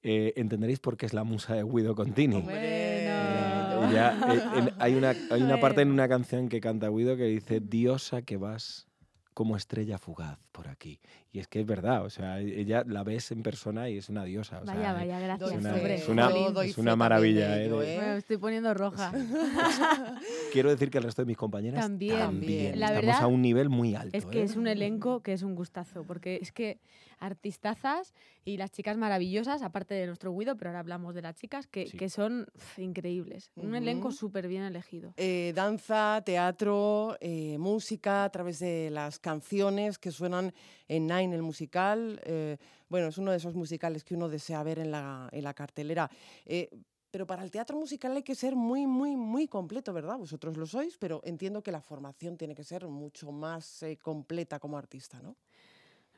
[0.03, 2.43] eh, entenderéis por qué es la musa de Guido Contini.
[2.49, 7.23] Eh, eh, en- hay, una, hay una parte en una canción que canta Guido que
[7.23, 8.87] dice, diosa que vas
[9.33, 10.99] como estrella fugaz por aquí.
[11.31, 14.23] Y es que es verdad, o sea, ella la ves en persona y es una
[14.23, 14.61] diosa.
[14.61, 15.95] o sea, Vaya, eh, vaya, gracias, Es una, hombre.
[15.95, 17.61] es una- es una maravilla.
[17.61, 19.11] eh, Me estoy poniendo roja.
[20.51, 22.17] Quiero decir que el resto de mis compañeras También.
[22.17, 22.79] también.
[22.79, 24.17] La Estamos verdad a un nivel muy alto.
[24.17, 24.43] Es que ¿eh?
[24.43, 26.79] es un elenco que es un gustazo, porque es que
[27.19, 28.13] artistazas
[28.45, 31.85] y las chicas maravillosas, aparte de nuestro Guido, pero ahora hablamos de las chicas, que,
[31.87, 31.97] Sí.
[31.97, 33.51] que son pf, increíbles.
[33.55, 33.75] Un Ujú.
[33.75, 35.13] elenco súper bien elegido.
[35.17, 40.53] Eh, danza, teatro, eh, música a través de las canciones que suenan
[40.87, 42.19] en Nine, el musical.
[42.23, 42.57] eh,
[42.89, 46.09] bueno, es uno de esos musicales que uno desea ver en la, en la cartelera.
[46.45, 46.69] Eh,
[47.11, 50.17] pero para el teatro musical hay que ser muy, muy, muy completo, ¿verdad?
[50.17, 54.59] Vosotros lo sois, pero entiendo que la formación tiene que ser mucho más eh, completa
[54.59, 55.35] como artista, ¿no?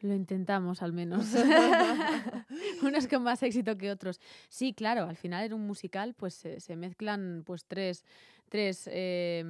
[0.02, 1.28] Lo intentamos al menos.
[2.82, 4.20] Unos con más éxito que otros.
[4.49, 8.04] Sí, claro, al final en un musical pues se, se mezclan pues tres,
[8.49, 9.43] tres eh,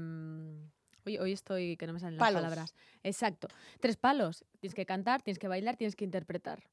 [1.06, 2.42] hoy, hoy estoy que no me salen las Palos.
[2.42, 2.76] palabras.
[3.04, 3.48] Exacto.
[3.80, 4.46] Tres palos.
[4.60, 6.64] Tienes que cantar, tienes que bailar, tienes que interpretar.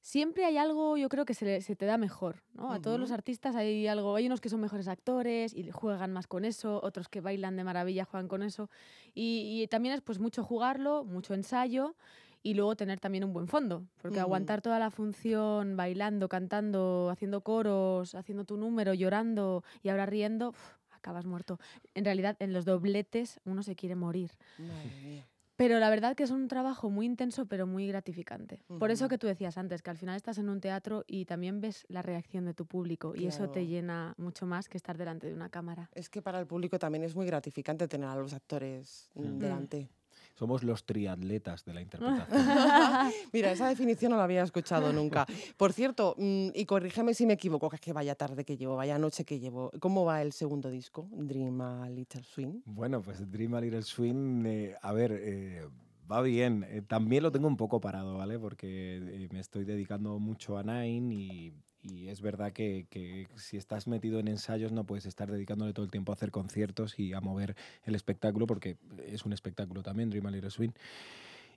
[0.00, 2.72] Siempre hay algo, yo creo que se, te da mejor, ¿no?
[2.72, 6.26] A todos los artistas hay algo, hay unos que son mejores actores y juegan más
[6.26, 8.68] con eso, otros que bailan de maravilla juegan con eso.
[9.14, 11.94] Y, y también es pues mucho jugarlo, mucho ensayo
[12.42, 17.42] y luego tener también un buen fondo, porque aguantar toda la función bailando, cantando, haciendo
[17.42, 21.58] coros, haciendo tu número, llorando y ahora riendo, uf, acabas muerto.
[21.94, 24.30] En realidad, en los dobletes uno se quiere morir.
[24.58, 25.28] Madre mía.
[25.56, 28.64] Pero la verdad que es un trabajo muy intenso, pero muy gratificante.
[28.78, 31.60] Por eso que tú decías antes, que al final estás en un teatro y también
[31.60, 35.26] ves la reacción de tu público y eso te llena mucho más que estar delante
[35.28, 35.90] de una cámara.
[35.94, 39.90] Es que para el público también es muy gratificante tener a los actores delante.
[40.34, 42.28] Somos los triatletas de la interpretación.
[43.32, 45.26] Mira, esa definición no la había escuchado nunca.
[45.56, 48.76] Por cierto, mm, y corrígeme si me equivoco, que es que vaya tarde que llevo,
[48.76, 49.70] vaya noche que llevo.
[49.80, 52.62] ¿Cómo va el segundo disco, Dream a Little Swing?
[52.64, 55.68] Bueno, pues Dream a Little Swing, eh, a ver, eh,
[56.12, 56.64] va bien.
[56.68, 58.38] Eh, también lo tengo un poco parado, ¿vale?
[58.38, 61.52] Porque eh, me estoy dedicando mucho a Nine y,
[61.82, 65.84] y es verdad que, que si estás metido en ensayos no puedes estar dedicándole todo
[65.84, 68.76] el tiempo a hacer conciertos y a mover el espectáculo porque
[69.06, 70.72] es un espectáculo también, Dream a Little Swing.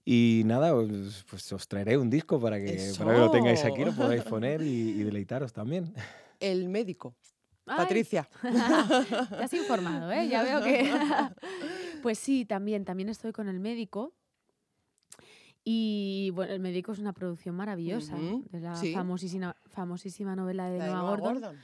[0.04, 3.84] Y nada, os, pues os traeré un disco para que, para que lo tengáis aquí,
[3.84, 5.94] lo podáis poner y, y deleitaros también.
[6.40, 7.16] El médico.
[7.66, 7.78] Ay.
[7.78, 8.30] Patricia.
[8.42, 10.28] Te has informado, ¿eh?
[10.28, 10.92] Ya veo que...
[12.04, 14.14] pues sí, también, también estoy con el médico.
[15.68, 18.94] Y bueno, el médico es una producción maravillosa, Ujú, de la sí.
[18.94, 21.34] famosísima, famosísima novela de Noah Gordon.
[21.34, 21.58] Gordon.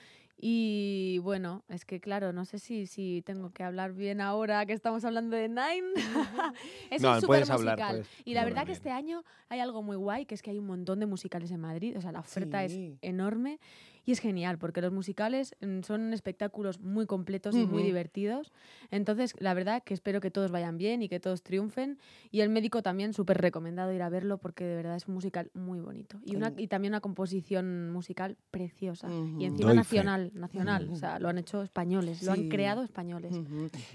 [0.44, 4.74] Y bueno, es que claro, no sé si, si tengo que hablar bien ahora que
[4.74, 5.94] estamos hablando de Nine.
[6.90, 7.96] es No, un super puedes hablar, musical.
[7.98, 8.78] puedes y la verdad que bien.
[8.78, 11.60] este año hay algo muy guay, que es que hay un montón de musicales en
[11.60, 11.96] Madrid.
[11.96, 12.94] O sea, la oferta Sí.
[13.04, 13.60] es enorme
[14.06, 18.52] y es genial, porque los musicales mm, son espectáculos muy completos y muy divertidos.
[18.90, 22.00] Entonces, la verdad que espero que todos vayan bien y que todos triunfen.
[22.32, 25.52] Y el médico también, súper recomendado ir a verlo, porque de verdad es un musical
[25.54, 26.20] muy bonito.
[26.26, 29.08] Y, una, El- y también una composición musical preciosa.
[29.10, 29.98] Y encima Doy fe.
[29.98, 30.90] nacional, nacional.
[30.92, 33.34] O sea, lo han hecho españoles, lo han creado españoles.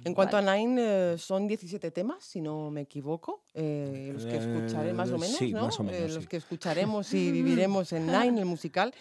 [0.05, 4.37] En cuanto a Nine, eh, son 17 temas, si no me equivoco, eh, los que
[4.37, 5.63] escucharé más o Eh, menos, sí, ¿no?
[5.63, 8.95] más o menos, Eh, los que escucharemos y viviremos en Nine, el musical,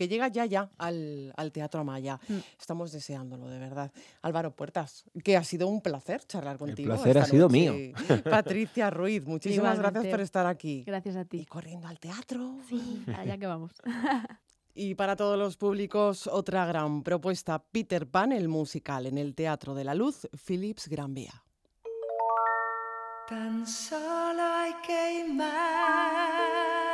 [0.00, 2.18] que llega ya ya al, al Teatro Amaya.
[2.26, 2.38] Mm.
[2.58, 3.92] Estamos deseándolo, de verdad.
[4.22, 6.94] Álvaro Puertas, que ha sido un placer charlar contigo.
[6.94, 7.52] placer ha sido noche.
[7.52, 7.74] mío.
[8.24, 10.84] Patricia Ruiz, muchísimas gracias por estar aquí.
[10.86, 11.40] Gracias a ti.
[11.40, 12.60] Y corriendo al teatro.
[12.66, 13.72] Sí, allá que vamos.
[14.72, 19.74] Y para todos los públicos, otra gran propuesta, Peter Pan, el musical, en el Teatro
[19.74, 21.42] de la Luz, Philips Gran Vía.
[23.28, 26.89] Tan solo hay que imaginar.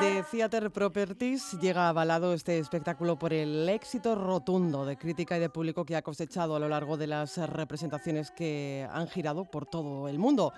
[0.00, 5.48] De Theater Properties llega avalado este espectáculo por el éxito rotundo de crítica y de
[5.48, 10.08] público que ha cosechado a lo largo de las representaciones que han girado por todo
[10.08, 10.52] el mundo.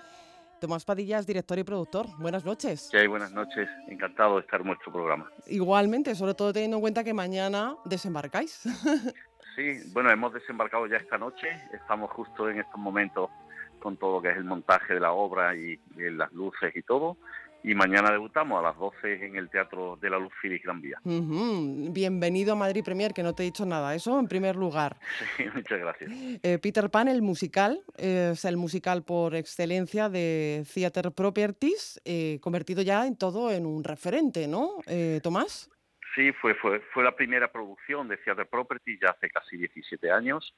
[0.59, 2.89] Tomás Padillas, director y productor, buenas noches.
[2.91, 3.07] ¿Qué hay?
[3.07, 3.69] Buenas noches.
[3.87, 5.31] Encantado de estar en vuestro programa.
[5.47, 8.63] Igualmente, sobre todo teniendo en cuenta que mañana desembarcáis.
[9.55, 11.47] Sí, bueno, hemos desembarcado ya esta noche.
[11.73, 13.31] Estamos justo en estos momentos
[13.79, 16.83] con todo lo que es el montaje de la obra y, y las luces y
[16.83, 17.17] todo.
[17.63, 20.99] Y mañana debutamos a las 12 en el Teatro de la Luz Félix Gran Vía.
[21.03, 24.97] Bienvenido a Madrid Premier, que no te he dicho nada, eso en primer lugar.
[25.37, 26.11] Sí, muchas gracias.
[26.43, 32.81] Eh, Peter Pan, el musical, es el musical por excelencia de Theater Properties, eh, convertido
[32.81, 35.69] ya en todo en un referente, ¿no, eh, Tomás?
[36.15, 40.55] Sí, fue, fue, fue la primera producción de Theater Property ya hace casi 17 años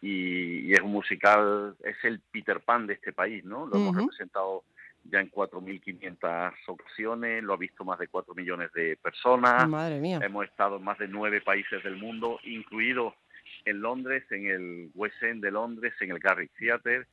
[0.00, 3.66] y, y es un musical, es el Peter Pan de este país, ¿no?
[3.66, 4.64] Lo hemos representado
[5.04, 9.68] ya en 4.500 ocasiones, lo ha visto más de 4 millones de personas.
[9.68, 10.20] Madre mía.
[10.22, 13.14] Hemos estado en más de nueve países del mundo, incluido
[13.64, 17.06] en Londres, en el West End de Londres, en el Garrick Theatre.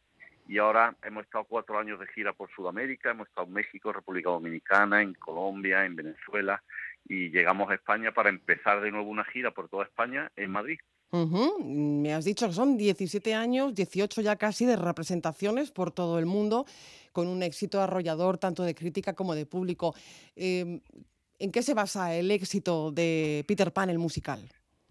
[0.48, 4.32] Y ahora hemos estado cuatro años de gira por Sudamérica, hemos estado en México, República
[4.32, 6.62] Dominicana, en Colombia, en Venezuela
[7.08, 10.80] y llegamos a España para empezar de nuevo una gira por toda España en Madrid.
[11.12, 16.18] Ujú, Me has dicho que son 17 años, 18 ya casi de representaciones por todo
[16.20, 16.66] el mundo,
[17.12, 19.94] con un éxito arrollador tanto de crítica como de público.
[20.36, 20.80] Eh,
[21.40, 24.40] ¿En qué se basa el éxito de Peter Pan, el musical?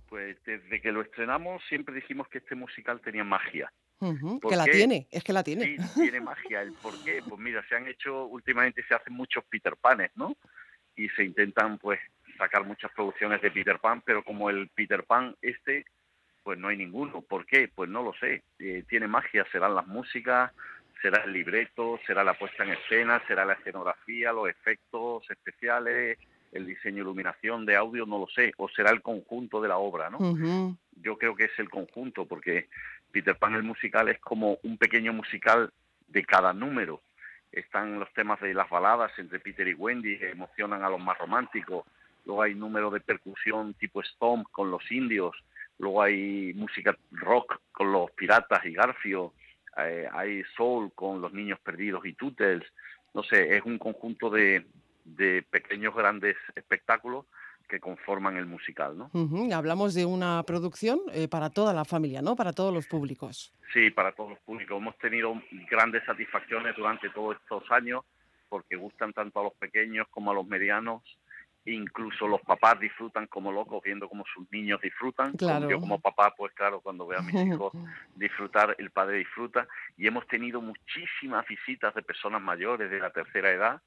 [0.09, 3.73] Pues desde que lo estrenamos siempre dijimos que este musical tenía magia.
[3.99, 4.73] ¿Por Que la qué?
[4.73, 5.77] tiene, es que la tiene.
[5.77, 6.62] Sí, tiene magia.
[6.62, 7.23] ¿El por qué?
[7.27, 10.37] Pues mira, se han hecho, últimamente se hacen muchos Peter Panes, ¿no?
[10.97, 12.01] Y se intentan, pues,
[12.37, 15.85] sacar muchas producciones de Peter Pan, pero como el Peter Pan este,
[16.43, 17.22] pues no hay ninguno.
[17.22, 17.68] ¿Por qué?
[17.74, 18.43] Pues no lo sé.
[18.59, 20.53] Eh, tiene magia, serán las músicas,
[21.01, 26.18] será el libreto, será la puesta en escena, será la escenografía, los efectos especiales,
[26.53, 28.53] el diseño de iluminación de audio, no lo sé.
[28.57, 30.18] O será el conjunto de la obra, ¿no?
[31.03, 32.68] Yo creo que es el conjunto, porque
[33.11, 35.72] Peter Pan el musical es como un pequeño musical
[36.09, 37.01] de cada número.
[37.53, 41.18] Están los temas de las baladas entre Peter y Wendy, que emocionan a los más
[41.18, 41.84] románticos.
[42.24, 45.34] Luego hay números de percusión tipo Stomp con los indios.
[45.81, 49.33] Luego hay música rock con los piratas y Garfio.
[49.78, 52.62] Eh, hay soul con los niños perdidos y Tootles.
[53.14, 54.66] No sé, es un conjunto de,
[55.05, 57.24] de pequeños grandes espectáculos
[57.66, 59.11] que conforman el musical, ¿no?
[59.55, 62.35] Hablamos de una producción eh, para toda la familia, ¿no?
[62.35, 63.55] Para todos los públicos.
[63.72, 64.76] Sí, para todos los públicos.
[64.76, 68.05] Hemos tenido grandes satisfacciones durante todos estos años
[68.49, 71.03] porque gustan tanto a los pequeños como a los medianos.
[71.67, 75.33] Incluso los papás disfrutan como locos viendo cómo sus niños disfrutan.
[75.35, 75.69] Claro.
[75.69, 77.73] Yo como papá, pues claro, cuando veo a mis hijos
[78.17, 79.69] disfrutar, el padre disfruta.
[79.97, 83.83] Y hemos tenido muchísimas visitas de personas mayores de la tercera edad,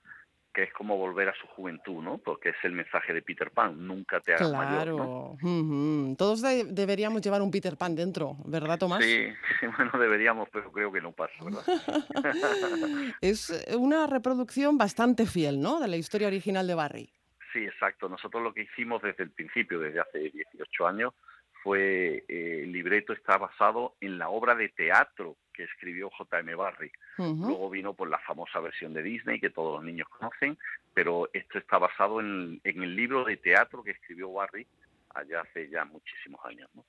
[0.54, 2.20] que es como volver a su juventud, ¿no?
[2.20, 5.36] Porque es el mensaje de Peter Pan, nunca te hagas mayor, ¿no?
[5.42, 6.16] Claro.
[6.16, 9.04] Todos de- deberíamos llevar un Peter Pan dentro, ¿verdad, Tomás?
[9.04, 9.26] Sí,
[9.60, 11.64] sí, bueno, deberíamos, pero creo que no pasa, ¿verdad?
[13.22, 15.80] Es una reproducción bastante fiel, ¿no?
[15.80, 17.10] De la historia original de Barry.
[17.54, 18.10] Sí, exacto.
[18.10, 21.14] Nosotros lo que hicimos desde el principio, desde hace 18 años,
[21.62, 26.56] fue eh, el libreto está basado en la obra de teatro que escribió J.M.
[26.56, 26.92] Barrie.
[27.18, 27.48] Ujú.
[27.48, 30.58] Luego vino por la famosa versión de Disney que todos los niños conocen,
[30.94, 34.68] pero esto está basado en, en el libro de teatro que escribió Barrie
[35.14, 36.70] allá hace ya muchísimos años.
[36.74, 36.84] ¿no?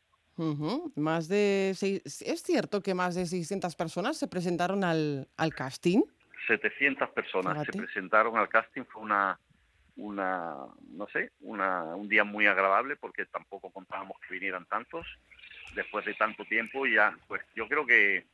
[0.96, 6.02] Más de seis- ¿Es cierto que más de 600 personas se presentaron al, al casting?
[6.48, 9.38] 700 personas se presentaron al casting, fue una,
[9.96, 10.56] una
[10.90, 15.06] no sé, una, un día muy agradable porque tampoco contábamos que vinieran tantos.
[15.74, 18.24] Después de tanto tiempo ya, pues yo creo que,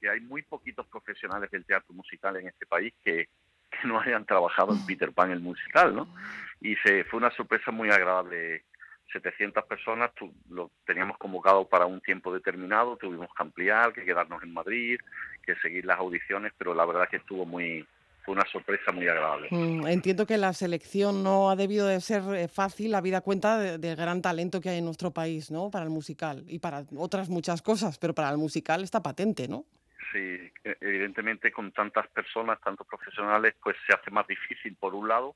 [0.00, 3.28] que hay muy poquitos profesionales del teatro musical en este país que,
[3.70, 6.14] que no hayan trabajado en Peter Pan el musical, ¿no?
[6.60, 8.64] Y se, fue una sorpresa muy agradable.
[9.10, 10.10] 700 personas,
[10.50, 15.00] lo teníamos convocado para un tiempo determinado, tuvimos que ampliar, que quedarnos en Madrid,
[15.42, 17.86] que seguir las audiciones, pero la verdad que estuvo muy,
[18.28, 19.48] fue una sorpresa muy agradable.
[19.50, 23.78] Mm, Entiendo que la selección no ha debido de ser eh, fácil, habida cuenta de-
[23.78, 25.70] del gran talento que hay en nuestro país, ¿no?
[25.70, 29.64] Para el musical y para otras muchas cosas, pero para el musical está patente, ¿no?
[30.12, 30.18] Sí,
[30.62, 35.34] e- evidentemente con tantas personas, tantos profesionales, pues se hace más difícil por un lado,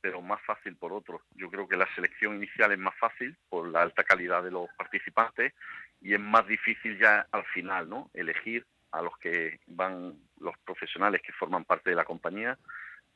[0.00, 1.22] pero más fácil por otro.
[1.36, 4.68] Yo creo que la selección inicial es más fácil por la alta calidad de los
[4.76, 5.52] participantes
[6.00, 8.10] y es más difícil ya al final, ¿no?
[8.12, 12.58] Elegir a los que van, los profesionales que forman parte de la compañía,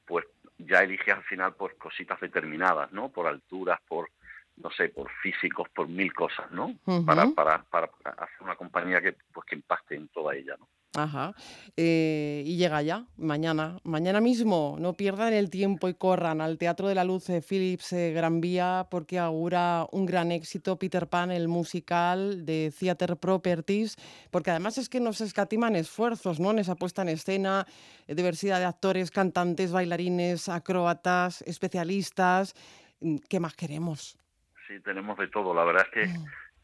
[0.07, 0.25] pues
[0.59, 3.11] ya eliges al final por cositas determinadas, ¿no?
[3.11, 4.11] Por alturas, por
[4.57, 6.75] no sé, por físicos, por mil cosas, ¿no?
[7.07, 10.69] Para, para, para hacer una compañía que pues que impacte en toda ella, ¿no?
[11.03, 11.35] Ajá.
[11.77, 13.79] Eh, y llega ya, mañana.
[13.85, 17.93] Mañana mismo, no pierdan el tiempo y corran al Teatro de la Luz eh, Philips
[17.93, 23.97] eh, Gran Vía porque augura un gran éxito Peter Pan, el musical de Theater Properties,
[24.31, 26.51] porque además es que nos escatiman esfuerzos, ¿no?
[26.51, 27.67] En esa puesta en escena,
[28.07, 32.55] eh, diversidad de actores, cantantes, bailarines, acróbatas, especialistas.
[33.01, 34.19] Mm, ¿Qué más queremos?
[34.67, 35.55] Sí, tenemos de todo.
[35.55, 36.15] La verdad es que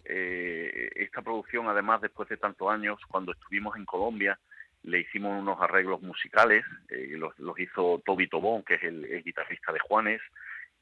[0.05, 4.39] eh, esta producción, además, después de tantos años, cuando estuvimos en Colombia,
[4.83, 9.23] le hicimos unos arreglos musicales, eh, los, los hizo Toby Tobón, que es el, el
[9.23, 10.21] guitarrista de Juanes,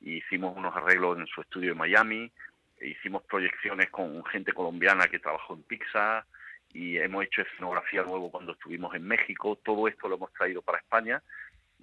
[0.01, 2.31] y hicimos unos arreglos en su estudio de Miami,
[2.79, 6.25] e hicimos proyecciones con gente colombiana que trabajó en Pixar,
[6.73, 10.79] y hemos hecho escenografía nuevo cuando estuvimos en México, todo esto lo hemos traído para
[10.79, 11.23] España,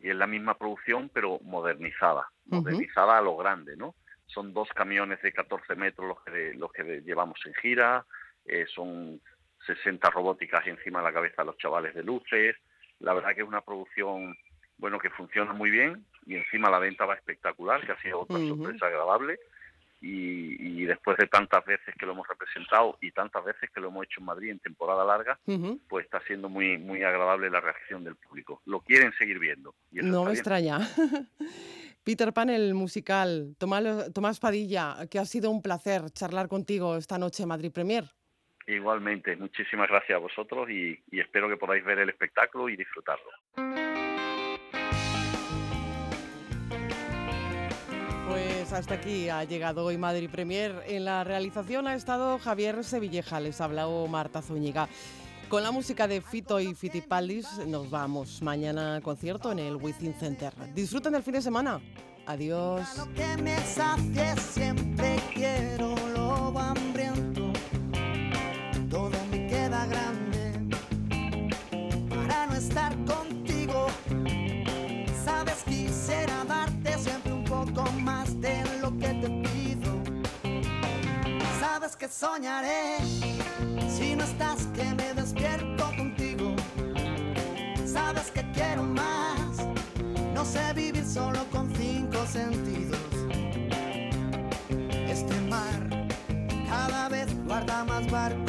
[0.01, 3.95] y es la misma producción, pero modernizada, modernizada a lo grande, ¿no?
[4.33, 8.05] Son dos camiones de 14 metros los que, los que llevamos en gira,
[8.45, 9.19] eh, son
[9.65, 12.55] 60 robóticas encima de la cabeza de los chavales de luces.
[12.99, 14.35] La verdad que es una producción,
[14.77, 18.37] bueno, que funciona muy bien y encima la venta va espectacular, que ha sido otra
[18.37, 18.49] Ujú.
[18.49, 19.39] sorpresa agradable.
[20.01, 23.89] Y, y después de tantas veces que lo hemos representado y tantas veces que lo
[23.89, 25.77] hemos hecho en Madrid en temporada larga, Ujú.
[25.89, 28.61] pues está siendo muy muy agradable la reacción del público.
[28.65, 29.75] Lo quieren seguir viendo.
[29.91, 30.35] y eso No me bien.
[30.37, 30.79] extraña.
[32.03, 33.55] Peter Pan, el musical.
[33.57, 38.05] Tomás, Padilla, que ha sido un placer charlar contigo esta noche en Madrid Premier.
[38.67, 43.29] Igualmente, muchísimas gracias a vosotros y, y espero que podáis ver el espectáculo y disfrutarlo.
[48.29, 50.83] Pues hasta aquí ha llegado hoy Madrid Premier.
[50.85, 54.87] En la realización ha estado Javier Sevilleja, les ha hablado Marta Zúñiga.
[55.49, 58.39] Con la música de Fito y Fitipaldis nos vamos.
[58.43, 60.53] Mañana concierto en el Within Center.
[60.75, 61.81] Disfruten del fin de semana.
[62.27, 62.87] Adiós.
[63.15, 67.51] que me sacie siempre quiero lobo hambriento
[68.87, 70.69] todo me queda grande
[72.09, 73.87] para no estar contigo
[75.25, 79.91] sabes quisiera darte siempre un poco más de lo que te pido
[81.59, 82.97] sabes que soñaré
[90.51, 92.97] sé vivir solo con cinco sentidos.
[95.07, 96.07] Este mar
[96.67, 98.48] cada vez guarda más barcos